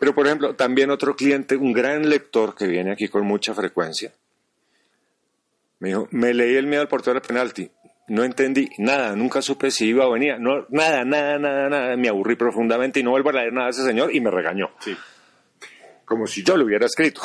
Pero, 0.00 0.14
por 0.14 0.26
ejemplo, 0.26 0.54
también 0.54 0.90
otro 0.90 1.14
cliente, 1.16 1.56
un 1.56 1.72
gran 1.72 2.08
lector 2.08 2.54
que 2.54 2.66
viene 2.66 2.92
aquí 2.92 3.08
con 3.08 3.24
mucha 3.26 3.54
frecuencia, 3.54 4.12
me 5.80 5.88
dijo, 5.88 6.08
me 6.12 6.32
leí 6.32 6.56
el 6.56 6.66
miedo 6.66 6.82
al 6.82 6.88
portero 6.88 7.14
del 7.14 7.22
penalti. 7.22 7.70
No 8.08 8.24
entendí 8.24 8.68
nada, 8.78 9.14
nunca 9.16 9.42
supe 9.42 9.70
si 9.70 9.86
iba 9.88 10.06
o 10.06 10.12
venía. 10.12 10.36
No, 10.38 10.66
nada, 10.70 11.04
nada, 11.04 11.38
nada, 11.38 11.68
nada. 11.68 11.96
Me 11.96 12.08
aburrí 12.08 12.34
profundamente 12.36 13.00
y 13.00 13.02
no 13.02 13.10
vuelvo 13.10 13.30
a 13.30 13.32
leer 13.34 13.52
nada 13.52 13.66
de 13.66 13.70
ese 13.72 13.84
señor 13.84 14.14
y 14.14 14.20
me 14.20 14.30
regañó. 14.30 14.70
Sí. 14.80 14.94
Como 16.04 16.26
si 16.26 16.42
yo 16.42 16.56
lo 16.56 16.64
hubiera 16.64 16.86
escrito. 16.86 17.20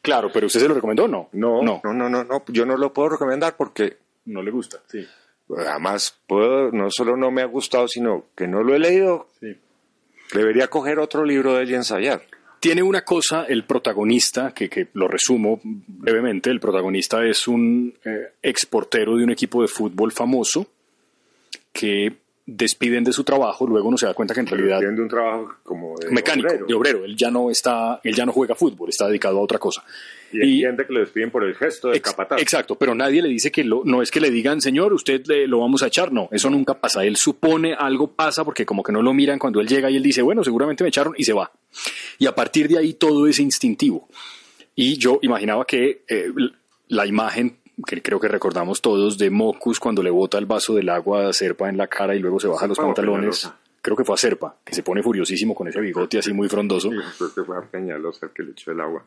Claro, 0.00 0.30
pero 0.32 0.46
usted 0.46 0.60
se 0.60 0.68
lo 0.68 0.74
recomendó 0.74 1.06
no? 1.08 1.28
No, 1.32 1.60
No. 1.62 1.80
no, 1.84 1.92
no, 1.92 2.08
no, 2.08 2.24
no, 2.24 2.44
yo 2.48 2.64
no 2.64 2.76
lo 2.76 2.92
puedo 2.92 3.10
recomendar 3.10 3.56
porque 3.56 3.98
No 4.24 4.42
le 4.42 4.50
gusta. 4.52 4.78
Sí. 4.86 5.06
además 5.58 6.18
puedo, 6.26 6.70
no 6.70 6.88
solo 6.90 7.16
no 7.16 7.30
me 7.30 7.42
ha 7.42 7.46
gustado, 7.46 7.86
sino 7.88 8.26
que 8.36 8.46
no 8.46 8.62
lo 8.62 8.74
he 8.74 8.78
leído. 8.78 9.28
Sí. 9.40 9.58
Debería 10.32 10.68
coger 10.68 10.98
otro 10.98 11.24
libro 11.24 11.54
de 11.54 11.62
él 11.62 11.70
y 11.70 11.74
ensayar. 11.74 12.22
Tiene 12.60 12.82
una 12.82 13.02
cosa, 13.02 13.44
el 13.44 13.64
protagonista, 13.64 14.52
que, 14.52 14.68
que 14.68 14.88
lo 14.94 15.08
resumo 15.08 15.60
brevemente, 15.62 16.50
el 16.50 16.58
protagonista 16.58 17.24
es 17.24 17.46
un 17.46 17.94
eh, 18.04 18.32
exportero 18.42 19.16
de 19.16 19.24
un 19.24 19.30
equipo 19.30 19.62
de 19.62 19.68
fútbol 19.68 20.10
famoso 20.10 20.66
que 21.72 22.12
despiden 22.48 23.02
de 23.02 23.12
su 23.12 23.24
trabajo, 23.24 23.66
luego 23.66 23.88
uno 23.88 23.98
se 23.98 24.06
da 24.06 24.14
cuenta 24.14 24.32
que 24.32 24.38
en 24.40 24.46
realidad 24.46 24.78
Tiene 24.78 25.00
un 25.02 25.08
trabajo 25.08 25.56
como 25.64 25.96
de 25.98 26.10
mecánico, 26.12 26.46
obrero. 26.48 26.66
de 26.66 26.74
obrero, 26.74 27.04
él 27.04 27.16
ya 27.16 27.28
no 27.28 27.50
está, 27.50 28.00
él 28.04 28.14
ya 28.14 28.24
no 28.24 28.30
juega 28.32 28.54
fútbol, 28.54 28.88
está 28.88 29.08
dedicado 29.08 29.38
a 29.38 29.40
otra 29.40 29.58
cosa. 29.58 29.82
Y 30.32 30.40
entiende 30.62 30.86
que 30.86 30.92
lo 30.92 31.00
despiden 31.00 31.30
por 31.32 31.42
el 31.42 31.54
gesto 31.56 31.88
de 31.88 31.96
Ex- 31.96 32.10
capataz. 32.10 32.40
Exacto, 32.40 32.76
pero 32.76 32.94
nadie 32.94 33.20
le 33.20 33.28
dice 33.28 33.50
que 33.50 33.64
lo, 33.64 33.82
no 33.84 34.00
es 34.00 34.10
que 34.12 34.20
le 34.20 34.30
digan, 34.30 34.60
señor, 34.60 34.92
usted 34.92 35.24
le- 35.26 35.48
lo 35.48 35.58
vamos 35.60 35.82
a 35.82 35.88
echar, 35.88 36.12
no, 36.12 36.28
eso 36.30 36.48
nunca 36.48 36.74
pasa. 36.74 37.04
Él 37.04 37.16
supone 37.16 37.74
algo 37.74 38.08
pasa 38.12 38.44
porque 38.44 38.64
como 38.64 38.82
que 38.84 38.92
no 38.92 39.02
lo 39.02 39.12
miran 39.12 39.38
cuando 39.40 39.60
él 39.60 39.66
llega 39.66 39.90
y 39.90 39.96
él 39.96 40.02
dice, 40.04 40.22
bueno, 40.22 40.44
seguramente 40.44 40.84
me 40.84 40.88
echaron 40.88 41.14
y 41.16 41.24
se 41.24 41.32
va. 41.32 41.50
Y 42.18 42.26
a 42.26 42.34
partir 42.34 42.68
de 42.68 42.78
ahí 42.78 42.94
todo 42.94 43.26
es 43.26 43.40
instintivo. 43.40 44.08
Y 44.76 44.98
yo 44.98 45.18
imaginaba 45.22 45.64
que 45.64 46.02
eh, 46.08 46.28
la 46.88 47.06
imagen 47.06 47.56
que 47.84 48.00
creo 48.02 48.20
que 48.20 48.28
recordamos 48.28 48.80
todos 48.80 49.18
de 49.18 49.30
Mocus 49.30 49.80
cuando 49.80 50.02
le 50.02 50.10
bota 50.10 50.38
el 50.38 50.46
vaso 50.46 50.74
del 50.74 50.88
agua 50.88 51.28
a 51.28 51.32
Serpa 51.32 51.68
en 51.68 51.76
la 51.76 51.86
cara 51.88 52.14
y 52.14 52.20
luego 52.20 52.38
se 52.40 52.46
baja 52.48 52.66
los 52.66 52.76
¿Serpa 52.76 52.90
o 52.90 52.94
pantalones. 52.94 53.20
Peñalosa? 53.42 53.56
Creo 53.82 53.96
que 53.96 54.04
fue 54.04 54.14
a 54.14 54.18
Serpa, 54.18 54.56
que 54.64 54.74
se 54.74 54.82
pone 54.82 55.02
furiosísimo 55.02 55.54
con 55.54 55.68
ese 55.68 55.80
bigote 55.80 56.18
así 56.18 56.32
muy 56.32 56.48
frondoso. 56.48 56.90
Creo 56.90 57.34
que 57.34 57.42
fue 57.44 57.56
a 57.56 57.60
Peñalosa 57.62 58.26
el 58.26 58.32
que 58.32 58.42
le 58.42 58.52
echó 58.52 58.72
el 58.72 58.80
agua. 58.80 59.04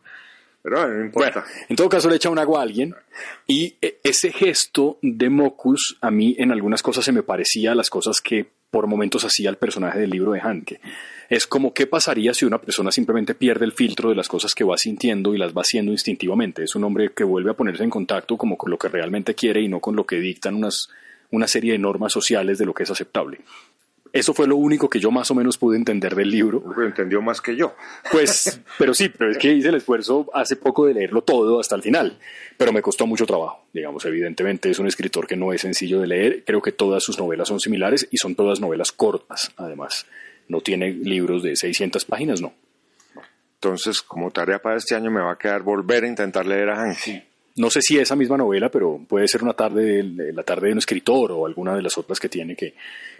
Pero 0.61 0.75
bueno, 0.75 0.89
no 0.89 0.95
Bueno, 1.11 1.27
importa. 1.29 1.45
en 1.69 1.75
todo 1.77 1.87
caso 1.89 2.09
le 2.09 2.17
echa 2.17 2.29
un 2.29 2.37
agua 2.37 2.59
a 2.59 2.63
alguien 2.63 2.93
y 3.47 3.75
eh, 3.81 3.99
ese 4.03 4.31
gesto 4.31 4.97
de 5.01 5.29
Mocus 5.29 5.97
a 6.01 6.11
mí 6.11 6.35
en 6.37 6.51
algunas 6.51 6.83
cosas 6.83 7.05
se 7.05 7.11
me 7.13 7.23
parecía 7.23 7.71
a 7.71 7.75
las 7.75 7.89
cosas 7.89 8.19
que 8.21 8.45
por 8.69 8.85
momentos 8.87 9.23
hacía 9.23 9.49
el 9.49 9.55
personaje 9.55 9.99
del 9.99 10.09
libro 10.09 10.31
de 10.33 10.41
Hanke. 10.41 10.81
Es 11.29 11.45
como 11.45 11.75
qué 11.75 11.85
pasaría 11.85 12.33
si 12.33 12.45
una 12.45 12.59
persona 12.59 12.91
simplemente 12.91 13.35
pierde 13.35 13.63
el 13.63 13.71
filtro 13.71 14.09
de 14.09 14.15
las 14.15 14.27
cosas 14.27 14.55
que 14.55 14.63
va 14.63 14.77
sintiendo 14.79 15.35
y 15.35 15.37
las 15.37 15.53
va 15.53 15.61
haciendo 15.61 15.91
instintivamente. 15.91 16.63
Es 16.63 16.73
un 16.73 16.83
hombre 16.83 17.11
que 17.15 17.23
vuelve 17.23 17.51
a 17.51 17.53
ponerse 17.53 17.83
en 17.83 17.91
contacto 17.91 18.35
como 18.35 18.57
con 18.57 18.71
lo 18.71 18.79
que 18.79 18.87
realmente 18.87 19.35
quiere 19.35 19.61
y 19.61 19.67
no 19.67 19.79
con 19.79 19.95
lo 19.95 20.07
que 20.07 20.19
dictan 20.19 20.55
unas, 20.55 20.89
una 21.29 21.47
serie 21.47 21.73
de 21.73 21.77
normas 21.77 22.13
sociales 22.13 22.57
de 22.57 22.65
lo 22.65 22.73
que 22.73 22.81
es 22.81 22.89
aceptable. 22.89 23.41
Eso 24.11 24.33
fue 24.33 24.47
lo 24.47 24.55
único 24.55 24.89
que 24.89 24.99
yo 24.99 25.11
más 25.11 25.29
o 25.29 25.35
menos 25.35 25.59
pude 25.59 25.77
entender 25.77 26.15
del 26.15 26.31
libro. 26.31 26.63
Lo 26.75 26.83
entendió 26.83 27.21
más 27.21 27.41
que 27.41 27.55
yo. 27.55 27.75
Pues, 28.11 28.59
pero 28.79 28.95
sí, 28.95 29.09
pero 29.09 29.29
es 29.29 29.37
que 29.37 29.53
hice 29.53 29.69
el 29.69 29.75
esfuerzo 29.75 30.31
hace 30.33 30.55
poco 30.55 30.87
de 30.87 30.95
leerlo 30.95 31.21
todo 31.21 31.59
hasta 31.59 31.75
el 31.75 31.83
final, 31.83 32.17
pero 32.57 32.73
me 32.73 32.81
costó 32.81 33.05
mucho 33.05 33.27
trabajo. 33.27 33.65
Digamos, 33.71 34.03
evidentemente 34.05 34.71
es 34.71 34.79
un 34.79 34.87
escritor 34.87 35.27
que 35.27 35.35
no 35.35 35.53
es 35.53 35.61
sencillo 35.61 36.01
de 36.01 36.07
leer, 36.07 36.43
creo 36.43 36.63
que 36.63 36.71
todas 36.71 37.03
sus 37.03 37.19
novelas 37.19 37.49
son 37.49 37.59
similares 37.59 38.07
y 38.09 38.17
son 38.17 38.33
todas 38.33 38.59
novelas 38.59 38.91
cortas, 38.91 39.51
además. 39.57 40.07
No 40.49 40.59
tiene 40.61 40.91
libros 40.91 41.43
de 41.43 41.55
600 41.55 42.03
páginas, 42.05 42.41
no. 42.41 42.51
Entonces, 43.55 44.01
como 44.01 44.31
tarea 44.31 44.59
para 44.59 44.77
este 44.77 44.95
año 44.95 45.09
me 45.11 45.21
va 45.21 45.31
a 45.33 45.37
quedar 45.37 45.61
volver 45.63 46.03
a 46.03 46.07
intentar 46.07 46.45
leer 46.45 46.69
a 46.69 46.75
Hank. 46.75 46.97
No 47.55 47.69
sé 47.69 47.81
si 47.81 47.97
esa 47.97 48.15
misma 48.15 48.37
novela, 48.37 48.69
pero 48.69 48.99
puede 49.07 49.27
ser 49.27 49.43
una 49.43 49.53
tarde, 49.53 50.03
de- 50.03 50.33
la 50.33 50.43
tarde 50.43 50.67
de 50.67 50.73
un 50.73 50.77
escritor 50.79 51.31
o 51.33 51.45
alguna 51.45 51.75
de 51.75 51.81
las 51.81 51.97
otras 51.97 52.19
que 52.19 52.29
tiene 52.29 52.55
que, 52.55 52.73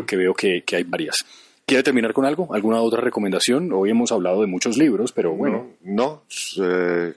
que 0.07 0.15
veo 0.17 0.33
que, 0.33 0.63
que 0.65 0.77
hay 0.77 0.83
varias. 0.83 1.17
¿Quiere 1.65 1.83
terminar 1.83 2.13
con 2.13 2.25
algo? 2.25 2.53
¿Alguna 2.53 2.81
otra 2.81 3.01
recomendación? 3.01 3.71
Hoy 3.73 3.91
hemos 3.91 4.11
hablado 4.11 4.41
de 4.41 4.47
muchos 4.47 4.77
libros, 4.77 5.11
pero 5.11 5.33
bueno, 5.33 5.67
No, 5.83 6.23
no, 6.61 6.65
eh, 6.65 7.13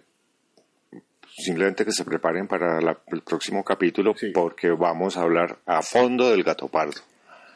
simplemente 1.37 1.85
que 1.85 1.93
se 1.93 2.05
preparen 2.05 2.47
para 2.49 2.81
la- 2.81 2.99
el 3.13 3.23
próximo 3.23 3.65
capítulo 3.65 4.15
Sí. 4.17 4.31
porque 4.35 4.69
vamos 4.71 5.17
a 5.17 5.23
hablar 5.23 5.59
a 5.65 5.81
fondo 5.83 6.31
del 6.31 6.43
gato 6.43 6.69
pardo. 6.69 7.01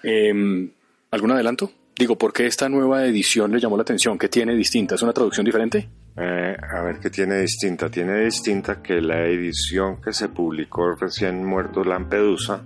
Eh, 0.03 0.71
¿Algún 1.11 1.33
adelanto? 1.33 1.71
Digo, 1.99 2.17
¿por 2.19 2.33
qué 2.33 2.47
esta 2.47 2.69
nueva 2.69 3.05
edición 3.07 3.53
le 3.53 3.59
llamó 3.61 3.77
la 3.77 3.83
atención? 3.83 4.19
¿Qué 4.19 4.29
tiene 4.29 4.55
distinta? 4.55 4.95
¿Es 4.97 5.03
una 5.03 5.13
traducción 5.15 5.47
diferente? 5.47 5.89
Eh, 6.17 6.57
a 6.77 6.83
ver 6.83 6.99
qué 7.01 7.09
tiene 7.09 7.41
distinta. 7.41 7.89
Tiene 7.91 8.25
distinta 8.25 8.83
que 8.83 9.01
la 9.01 9.25
edición 9.27 10.01
que 10.03 10.13
se 10.13 10.29
publicó 10.29 10.93
recién 10.95 11.43
muerto 11.45 11.83
Lampedusa 11.85 12.63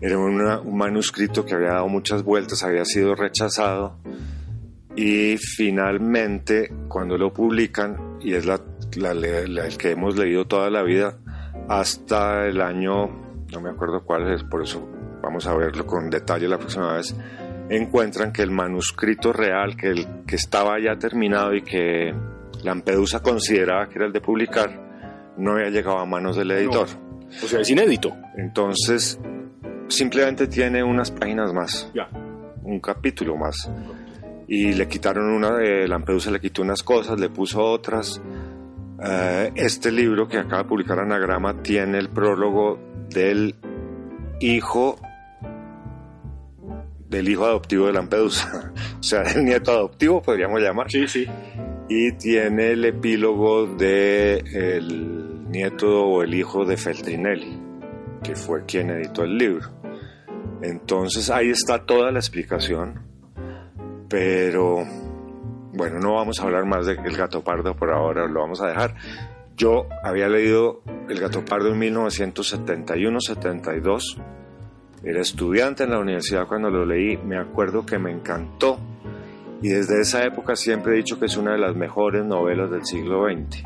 era 0.00 0.18
una- 0.18 0.58
un 0.60 0.76
manuscrito 0.76 1.44
que 1.44 1.54
había 1.54 1.70
dado 1.74 1.88
muchas 1.88 2.24
vueltas, 2.24 2.64
había 2.64 2.84
sido 2.84 3.14
rechazado 3.14 3.98
y 4.96 5.36
finalmente 5.38 6.72
cuando 6.88 7.16
lo 7.16 7.32
publican, 7.32 8.18
y 8.20 8.34
es 8.34 8.46
la, 8.46 8.60
la- 8.96 9.14
la- 9.14 9.66
el 9.66 9.76
que 9.78 9.92
hemos 9.92 10.16
leído 10.18 10.46
toda 10.46 10.70
la 10.70 10.82
vida, 10.82 11.18
hasta 11.68 12.46
el 12.46 12.60
año, 12.60 13.06
no 13.52 13.60
me 13.60 13.70
acuerdo 13.70 14.04
cuál 14.04 14.32
es, 14.32 14.42
por 14.42 14.62
eso 14.62 14.86
vamos 15.22 15.46
a 15.46 15.54
verlo 15.54 15.86
con 15.86 16.10
detalle 16.10 16.46
la 16.48 16.58
próxima 16.58 16.94
vez, 16.96 17.16
encuentran 17.68 18.32
que 18.32 18.42
el 18.42 18.50
manuscrito 18.50 19.32
real, 19.32 19.76
que, 19.76 19.88
el, 19.88 20.06
que 20.26 20.36
estaba 20.36 20.78
ya 20.80 20.96
terminado 20.98 21.54
y 21.54 21.62
que 21.62 22.14
Lampedusa 22.62 23.20
consideraba 23.20 23.88
que 23.88 23.96
era 23.98 24.06
el 24.06 24.12
de 24.12 24.20
publicar, 24.20 25.34
no 25.36 25.52
había 25.52 25.70
llegado 25.70 25.98
a 25.98 26.06
manos 26.06 26.36
del 26.36 26.50
editor. 26.52 26.88
O 27.42 27.46
sea, 27.46 27.60
es 27.60 27.70
inédito. 27.70 28.14
Entonces, 28.36 29.18
simplemente 29.88 30.46
tiene 30.46 30.82
unas 30.82 31.10
páginas 31.10 31.52
más, 31.52 31.90
Ya. 31.94 32.08
un 32.62 32.80
capítulo 32.80 33.36
más. 33.36 33.70
Y 34.46 34.74
le 34.74 34.86
quitaron 34.86 35.30
una, 35.30 35.56
de 35.56 35.88
Lampedusa 35.88 36.30
le 36.30 36.40
quitó 36.40 36.62
unas 36.62 36.82
cosas, 36.82 37.18
le 37.18 37.30
puso 37.30 37.62
otras. 37.62 38.20
Eh, 39.02 39.52
este 39.56 39.90
libro 39.90 40.28
que 40.28 40.38
acaba 40.38 40.62
de 40.62 40.68
publicar 40.68 40.98
Anagrama 41.00 41.62
tiene 41.62 41.98
el 41.98 42.10
prólogo 42.10 42.78
del 43.08 43.54
hijo 44.40 44.96
del 47.14 47.28
hijo 47.28 47.44
adoptivo 47.44 47.86
de 47.86 47.92
Lampedusa, 47.92 48.72
o 49.00 49.02
sea, 49.02 49.22
del 49.22 49.44
nieto 49.44 49.70
adoptivo, 49.70 50.20
podríamos 50.22 50.60
llamar 50.60 50.90
Sí, 50.90 51.06
sí. 51.08 51.26
y 51.88 52.12
tiene 52.12 52.72
el 52.72 52.84
epílogo 52.84 53.66
de 53.66 54.38
el 54.52 55.48
nieto 55.50 56.06
o 56.06 56.22
el 56.22 56.34
hijo 56.34 56.64
de 56.64 56.76
Feltrinelli, 56.76 57.60
que 58.22 58.34
fue 58.34 58.64
quien 58.64 58.90
editó 58.90 59.22
el 59.24 59.38
libro. 59.38 59.68
Entonces 60.62 61.30
ahí 61.30 61.50
está 61.50 61.84
toda 61.86 62.10
la 62.10 62.18
explicación, 62.18 63.02
pero 64.08 64.84
bueno, 65.72 66.00
no 66.00 66.14
vamos 66.14 66.40
a 66.40 66.44
hablar 66.44 66.64
más 66.66 66.86
de 66.86 66.94
El 66.94 67.16
Gato 67.16 67.44
Pardo 67.44 67.76
por 67.76 67.92
ahora, 67.92 68.26
lo 68.26 68.40
vamos 68.40 68.60
a 68.60 68.66
dejar. 68.68 68.94
Yo 69.56 69.86
había 70.02 70.28
leído 70.28 70.82
El 71.08 71.20
Gato 71.20 71.44
Pardo 71.44 71.68
en 71.68 71.80
1971-72, 71.80 74.20
era 75.04 75.20
estudiante 75.20 75.84
en 75.84 75.90
la 75.90 75.98
universidad 75.98 76.46
cuando 76.46 76.70
lo 76.70 76.84
leí, 76.84 77.16
me 77.18 77.38
acuerdo 77.38 77.84
que 77.84 77.98
me 77.98 78.10
encantó 78.10 78.78
y 79.64 79.68
desde 79.68 80.00
esa 80.00 80.24
época 80.24 80.56
siempre 80.56 80.92
he 80.92 80.96
dicho 80.96 81.18
que 81.18 81.26
es 81.26 81.36
una 81.36 81.52
de 81.52 81.58
las 81.58 81.74
mejores 81.74 82.24
novelas 82.24 82.70
del 82.70 82.84
siglo 82.84 83.24
XX. 83.24 83.64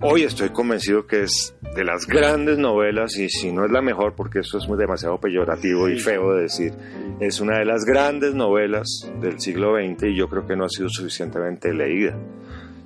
Hoy 0.00 0.22
estoy 0.22 0.50
convencido 0.50 1.06
que 1.06 1.22
es 1.22 1.56
de 1.74 1.84
las 1.84 2.06
grandes 2.06 2.58
novelas 2.58 3.16
y 3.16 3.28
si 3.28 3.52
no 3.52 3.64
es 3.64 3.70
la 3.70 3.82
mejor, 3.82 4.14
porque 4.14 4.40
eso 4.40 4.58
es 4.58 4.66
demasiado 4.78 5.18
peyorativo 5.18 5.88
y 5.88 5.98
feo 5.98 6.34
de 6.34 6.42
decir, 6.42 6.72
es 7.20 7.40
una 7.40 7.58
de 7.58 7.64
las 7.64 7.84
grandes 7.84 8.34
novelas 8.34 9.10
del 9.20 9.40
siglo 9.40 9.76
XX 9.76 10.04
y 10.04 10.16
yo 10.16 10.28
creo 10.28 10.46
que 10.46 10.56
no 10.56 10.64
ha 10.64 10.68
sido 10.68 10.88
suficientemente 10.88 11.72
leída. 11.72 12.16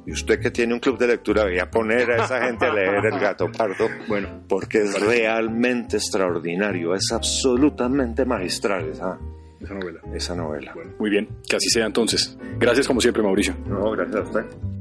Y 0.06 0.12
usted 0.12 0.40
que 0.40 0.50
tiene 0.52 0.72
un 0.72 0.80
club 0.80 0.98
de 0.98 1.08
lectura, 1.08 1.44
voy 1.44 1.58
a 1.58 1.68
poner 1.68 2.10
a 2.12 2.24
esa 2.24 2.40
gente 2.44 2.64
a 2.64 2.72
leer 2.72 3.04
El 3.06 3.18
Gato 3.18 3.50
Pardo, 3.50 3.88
Bueno, 4.08 4.44
porque 4.48 4.82
es 4.82 5.00
realmente 5.00 5.96
extraordinario, 5.96 6.94
es 6.94 7.10
absolutamente 7.12 8.24
magistral 8.24 8.88
esa, 8.88 9.18
esa 9.60 9.74
novela. 9.74 10.00
esa 10.14 10.36
novela. 10.36 10.74
Muy 10.98 11.10
bien, 11.10 11.28
que 11.48 11.56
así 11.56 11.68
sea 11.68 11.86
entonces. 11.86 12.38
Gracias 12.58 12.86
como 12.86 13.00
siempre, 13.00 13.22
Mauricio. 13.22 13.56
No, 13.66 13.90
gracias 13.90 14.16
a 14.16 14.22
usted. 14.22 14.75